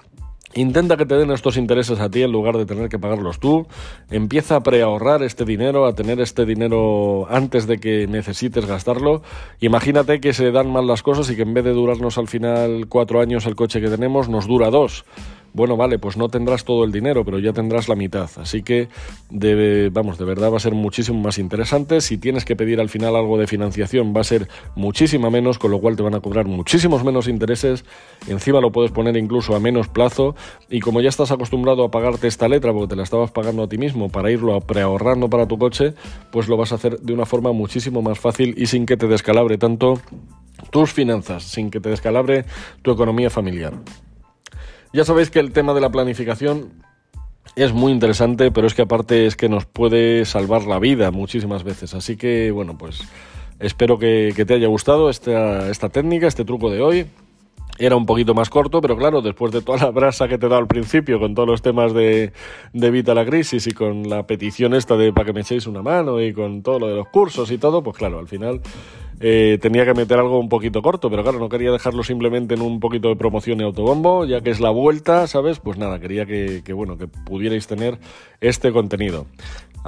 Intenta 0.54 0.96
que 0.96 1.06
te 1.06 1.16
den 1.16 1.32
estos 1.32 1.58
intereses 1.58 2.00
a 2.00 2.10
ti 2.10 2.24
en 2.24 2.32
lugar 2.32 2.58
de 2.58 2.66
tener 2.66 2.88
que 2.90 2.98
pagarlos 2.98 3.40
tú. 3.40 3.68
Empieza 4.10 4.56
a 4.56 4.64
preahorrar 4.64 5.22
este 5.22 5.44
dinero, 5.44 5.86
a 5.86 5.94
tener 5.94 6.22
este 6.22 6.46
dinero 6.46 7.28
antes 7.30 7.68
de 7.68 7.80
que 7.80 8.08
necesites 8.08 8.66
gastarlo. 8.66 9.22
Imagínate 9.60 10.22
que 10.22 10.34
se 10.34 10.52
dan 10.52 10.72
mal 10.72 10.88
las 10.88 11.04
cosas 11.04 11.30
y 11.30 11.36
que 11.36 11.42
en 11.42 11.54
vez 11.54 11.66
de 11.66 11.74
durarnos 11.74 12.18
al 12.18 12.28
final 12.28 12.86
cuatro 12.88 13.20
años 13.20 13.46
el 13.46 13.56
coche 13.56 13.82
que 13.82 13.90
tenemos, 13.90 14.30
nos 14.30 14.48
dura 14.48 14.70
dos 14.70 15.06
bueno, 15.54 15.78
vale, 15.78 15.98
pues 16.00 16.18
no 16.18 16.30
tendrás 16.30 16.66
todo 16.66 16.84
el 16.84 16.92
dinero, 16.92 17.26
pero 17.26 17.40
ya 17.40 17.54
tendrás 17.54 17.90
la 17.90 17.96
mitad. 17.96 18.30
Así 18.38 18.64
que, 18.64 18.90
vamos, 19.92 20.18
de 20.18 20.26
verdad 20.26 20.52
va 20.52 20.58
a 20.58 20.60
ser 20.60 20.74
muchísimo 20.74 21.20
más 21.20 21.38
interesante. 21.38 22.02
Si 22.02 22.18
tienes 22.18 22.46
que 22.46 22.56
pedir 22.56 22.80
al 22.80 22.90
final 22.90 23.16
algo 23.16 23.38
de 23.38 23.48
financiación, 23.48 24.14
va 24.16 24.22
a 24.22 24.24
ser 24.24 24.48
muchísima 24.76 25.30
menos, 25.30 25.58
con 25.58 25.72
lo 25.72 25.80
cual 25.80 25.96
te 25.96 26.04
van 26.04 26.16
a 26.16 26.20
cobrar 26.20 26.46
muchísimos 26.46 27.04
menos 27.04 27.28
intereses. 27.28 27.86
Encima 28.28 28.62
lo 28.62 28.72
puedes 28.72 28.92
poner 28.92 29.18
incluso 29.18 29.56
a 29.56 29.60
menos 29.60 29.88
plazo. 29.88 30.36
Y 30.70 30.80
como 30.80 31.02
ya 31.02 31.10
estás 31.10 31.32
acostumbrado 31.32 31.84
a 31.84 31.92
pagarte 31.92 32.28
esta 32.28 32.48
letra 32.48 32.72
porque 32.72 32.90
te 32.90 32.96
la 32.96 33.04
estabas 33.04 33.32
pagando 33.32 33.64
a 33.64 33.68
ti 33.68 33.78
mismo 33.78 34.10
para 34.10 34.32
irlo 34.32 34.60
preahorrando 34.62 35.30
para 35.30 35.48
tu 35.48 35.58
coche, 35.58 35.94
pues 36.32 36.48
lo 36.48 36.58
vas 36.58 36.72
a 36.72 36.76
hacer 36.76 37.00
de 37.00 37.14
una 37.14 37.26
forma 37.26 37.52
muchísimo 37.52 38.02
más 38.02 38.20
fácil 38.20 38.54
y 38.58 38.68
sin 38.68 38.86
que 38.86 38.98
te 38.98 39.08
descalabre 39.08 39.58
tanto 39.58 40.00
tus 40.72 40.94
finanzas, 40.94 41.44
sin 41.44 41.70
que 41.70 41.80
te 41.80 41.90
descalabre 41.90 42.46
tu 42.82 42.92
economía 42.92 43.30
familiar. 43.30 43.74
Ya 44.98 45.06
sabéis 45.06 45.30
que 45.30 45.38
el 45.38 45.52
tema 45.52 45.76
de 45.76 45.82
la 45.82 45.92
planificación 45.92 46.72
es 47.56 47.72
muy 47.72 47.92
interesante, 47.92 48.50
pero 48.50 48.66
es 48.66 48.74
que 48.74 48.82
aparte 48.82 49.28
es 49.28 49.36
que 49.36 49.48
nos 49.48 49.64
puede 49.64 50.26
salvar 50.26 50.64
la 50.64 50.80
vida 50.80 51.12
muchísimas 51.12 51.64
veces. 51.64 51.94
Así 51.94 52.18
que, 52.18 52.50
bueno, 52.50 52.80
pues 52.80 53.02
espero 53.60 54.00
que, 54.00 54.34
te 54.36 54.56
haya 54.56 54.66
gustado 54.66 55.12
esta, 55.12 55.70
esta 55.70 55.90
técnica, 55.90 56.26
este 56.26 56.46
truco 56.46 56.72
de 56.72 56.82
hoy. 56.82 57.06
Era 57.80 57.96
un 57.96 58.06
poquito 58.06 58.34
más 58.34 58.50
corto, 58.50 58.82
pero 58.82 58.98
claro, 58.98 59.22
después 59.22 59.52
de 59.52 59.62
toda 59.62 59.78
la 59.78 59.92
brasa 59.92 60.28
que 60.28 60.38
te 60.38 60.48
dado 60.48 60.62
al 60.62 60.68
principio 60.68 61.20
con 61.20 61.36
todos 61.36 61.48
los 61.48 61.62
temas 61.62 61.94
de, 61.94 62.32
de 62.74 62.88
Evita 62.88 63.14
la 63.14 63.26
Crisis 63.26 63.68
y 63.68 63.72
con 63.72 64.10
la 64.10 64.26
petición 64.26 64.74
esta 64.74 64.98
de 64.98 65.14
para 65.14 65.26
que 65.26 65.34
me 65.34 65.42
echéis 65.42 65.68
una 65.68 65.82
mano 65.82 66.22
y 66.22 66.34
con 66.34 66.64
todo 66.64 66.80
lo 66.80 66.88
de 66.88 66.96
los 66.96 67.08
cursos 67.10 67.52
y 67.52 67.58
todo, 67.58 67.84
pues 67.84 67.98
claro, 67.98 68.20
al 68.20 68.28
final 68.28 68.62
eh, 69.20 69.58
tenía 69.60 69.84
que 69.84 69.96
meter 69.96 70.20
algo 70.20 70.40
un 70.40 70.48
poquito 70.48 70.82
corto, 70.82 71.10
pero 71.10 71.24
claro, 71.24 71.40
no 71.40 71.50
quería 71.50 71.72
dejarlo 71.72 72.04
simplemente 72.04 72.54
en 72.54 72.62
un 72.62 72.80
poquito 72.80 73.10
de 73.10 73.16
promoción 73.16 73.60
y 73.60 73.64
autobombo, 73.64 74.26
ya 74.26 74.42
que 74.42 74.52
es 74.52 74.60
la 74.60 74.70
vuelta, 74.70 75.26
¿sabes? 75.26 75.60
Pues 75.60 75.78
nada, 75.80 76.00
quería 76.00 76.26
que, 76.26 76.62
que 76.64 76.74
bueno, 76.74 76.98
que 76.98 77.08
pudierais 77.08 77.66
tener 77.66 77.98
este 78.42 78.72
contenido. 78.72 79.26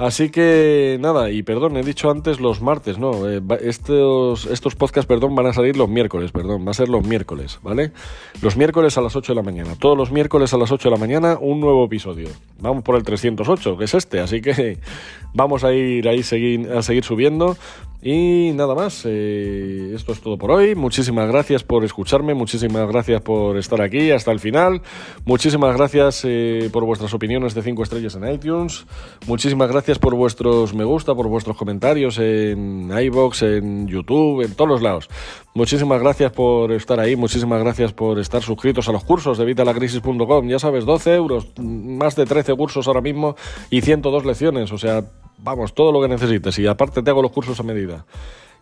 Así 0.00 0.30
que 0.30 0.96
nada, 0.98 1.30
y 1.30 1.42
perdón, 1.42 1.76
he 1.76 1.82
dicho 1.82 2.10
antes 2.10 2.40
los 2.40 2.62
martes, 2.62 2.96
no, 2.96 3.28
eh, 3.28 3.42
estos, 3.60 4.46
estos 4.46 4.74
podcasts, 4.74 5.06
perdón, 5.06 5.34
van 5.34 5.44
a 5.44 5.52
salir 5.52 5.76
los 5.76 5.90
miércoles, 5.90 6.32
perdón, 6.32 6.66
va 6.66 6.70
a 6.70 6.74
ser 6.74 6.88
los 6.88 7.06
miércoles, 7.06 7.58
¿vale? 7.62 7.92
Los 8.40 8.56
miércoles 8.56 8.96
a 8.96 9.02
las 9.02 9.14
8 9.14 9.32
de 9.32 9.36
la 9.36 9.42
mañana, 9.42 9.76
todos 9.78 9.98
los 9.98 10.10
miércoles 10.10 10.54
a 10.54 10.56
las 10.56 10.72
8 10.72 10.88
de 10.88 10.94
la 10.94 10.98
mañana, 10.98 11.36
un 11.38 11.60
nuevo 11.60 11.84
episodio. 11.84 12.30
Vamos 12.60 12.82
por 12.82 12.96
el 12.96 13.02
308, 13.02 13.76
que 13.76 13.84
es 13.84 13.92
este, 13.92 14.20
así 14.20 14.40
que 14.40 14.78
vamos 15.34 15.64
a 15.64 15.74
ir 15.74 16.08
ahí 16.08 16.22
seguir, 16.22 16.72
a 16.72 16.80
seguir 16.80 17.04
subiendo. 17.04 17.58
Y 18.02 18.52
nada 18.54 18.74
más, 18.74 19.02
eh, 19.04 19.92
esto 19.94 20.12
es 20.12 20.22
todo 20.22 20.38
por 20.38 20.50
hoy. 20.52 20.74
Muchísimas 20.74 21.28
gracias 21.28 21.62
por 21.62 21.84
escucharme, 21.84 22.32
muchísimas 22.32 22.88
gracias 22.88 23.20
por 23.20 23.58
estar 23.58 23.82
aquí 23.82 24.10
hasta 24.10 24.32
el 24.32 24.40
final. 24.40 24.80
Muchísimas 25.26 25.76
gracias 25.76 26.22
eh, 26.24 26.70
por 26.72 26.86
vuestras 26.86 27.12
opiniones 27.12 27.54
de 27.54 27.62
5 27.62 27.82
estrellas 27.82 28.14
en 28.14 28.32
iTunes. 28.32 28.86
Muchísimas 29.26 29.70
gracias 29.70 29.98
por 29.98 30.14
vuestros 30.14 30.72
me 30.72 30.84
gusta, 30.84 31.14
por 31.14 31.28
vuestros 31.28 31.58
comentarios 31.58 32.18
en 32.18 32.90
iBox, 32.90 33.42
en 33.42 33.86
YouTube, 33.86 34.46
en 34.46 34.54
todos 34.54 34.70
los 34.70 34.82
lados. 34.82 35.10
Muchísimas 35.52 36.00
gracias 36.00 36.32
por 36.32 36.72
estar 36.72 37.00
ahí, 37.00 37.16
muchísimas 37.16 37.60
gracias 37.60 37.92
por 37.92 38.18
estar 38.18 38.40
suscritos 38.40 38.88
a 38.88 38.92
los 38.92 39.04
cursos 39.04 39.36
de 39.36 39.44
vitalacrisis.com. 39.44 40.48
Ya 40.48 40.58
sabes, 40.58 40.86
12 40.86 41.14
euros, 41.14 41.48
más 41.58 42.16
de 42.16 42.24
13 42.24 42.54
cursos 42.54 42.86
ahora 42.86 43.02
mismo 43.02 43.36
y 43.68 43.82
102 43.82 44.24
lecciones. 44.24 44.72
O 44.72 44.78
sea, 44.78 45.04
vamos, 45.42 45.74
todo 45.74 45.92
lo 45.92 46.00
que 46.00 46.08
necesites 46.08 46.58
y 46.58 46.66
aparte 46.66 47.02
te 47.02 47.10
hago 47.10 47.22
los 47.22 47.32
cursos 47.32 47.58
a 47.60 47.62
medida. 47.62 48.04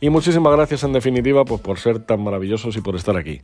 Y 0.01 0.11
muchísimas 0.11 0.53
gracias 0.53 0.85
en 0.85 0.93
definitiva 0.93 1.45
pues, 1.45 1.61
por 1.61 1.79
ser 1.79 1.99
tan 2.01 2.23
maravillosos 2.23 2.77
y 2.77 2.81
por 2.81 2.95
estar 2.95 3.17
aquí. 3.17 3.41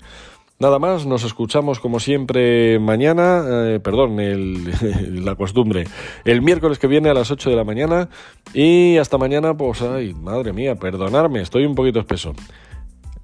Nada 0.60 0.78
más, 0.78 1.04
nos 1.04 1.24
escuchamos 1.24 1.80
como 1.80 1.98
siempre 1.98 2.78
mañana, 2.78 3.42
eh, 3.44 3.80
perdón, 3.80 4.16
la 5.24 5.34
costumbre, 5.34 5.84
el 6.24 6.42
miércoles 6.42 6.78
que 6.78 6.86
viene 6.86 7.10
a 7.10 7.14
las 7.14 7.32
8 7.32 7.50
de 7.50 7.56
la 7.56 7.64
mañana 7.64 8.08
y 8.52 8.96
hasta 8.98 9.18
mañana, 9.18 9.56
pues, 9.56 9.82
ay, 9.82 10.14
madre 10.14 10.52
mía, 10.52 10.76
perdonarme, 10.76 11.40
estoy 11.40 11.66
un 11.66 11.74
poquito 11.74 11.98
espeso. 11.98 12.34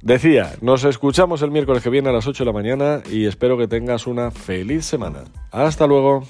Decía, 0.03 0.55
nos 0.61 0.83
escuchamos 0.85 1.43
el 1.43 1.51
miércoles 1.51 1.83
que 1.85 1.91
viene 1.91 2.09
a 2.09 2.13
las 2.13 2.27
8 2.27 2.43
de 2.43 2.47
la 2.47 2.55
mañana 2.55 3.03
y 3.13 3.27
espero 3.27 3.57
que 3.57 3.69
tengas 3.69 4.09
una 4.09 4.31
feliz 4.33 4.85
semana. 4.85 5.25
Hasta 5.53 5.87
luego. 5.87 6.25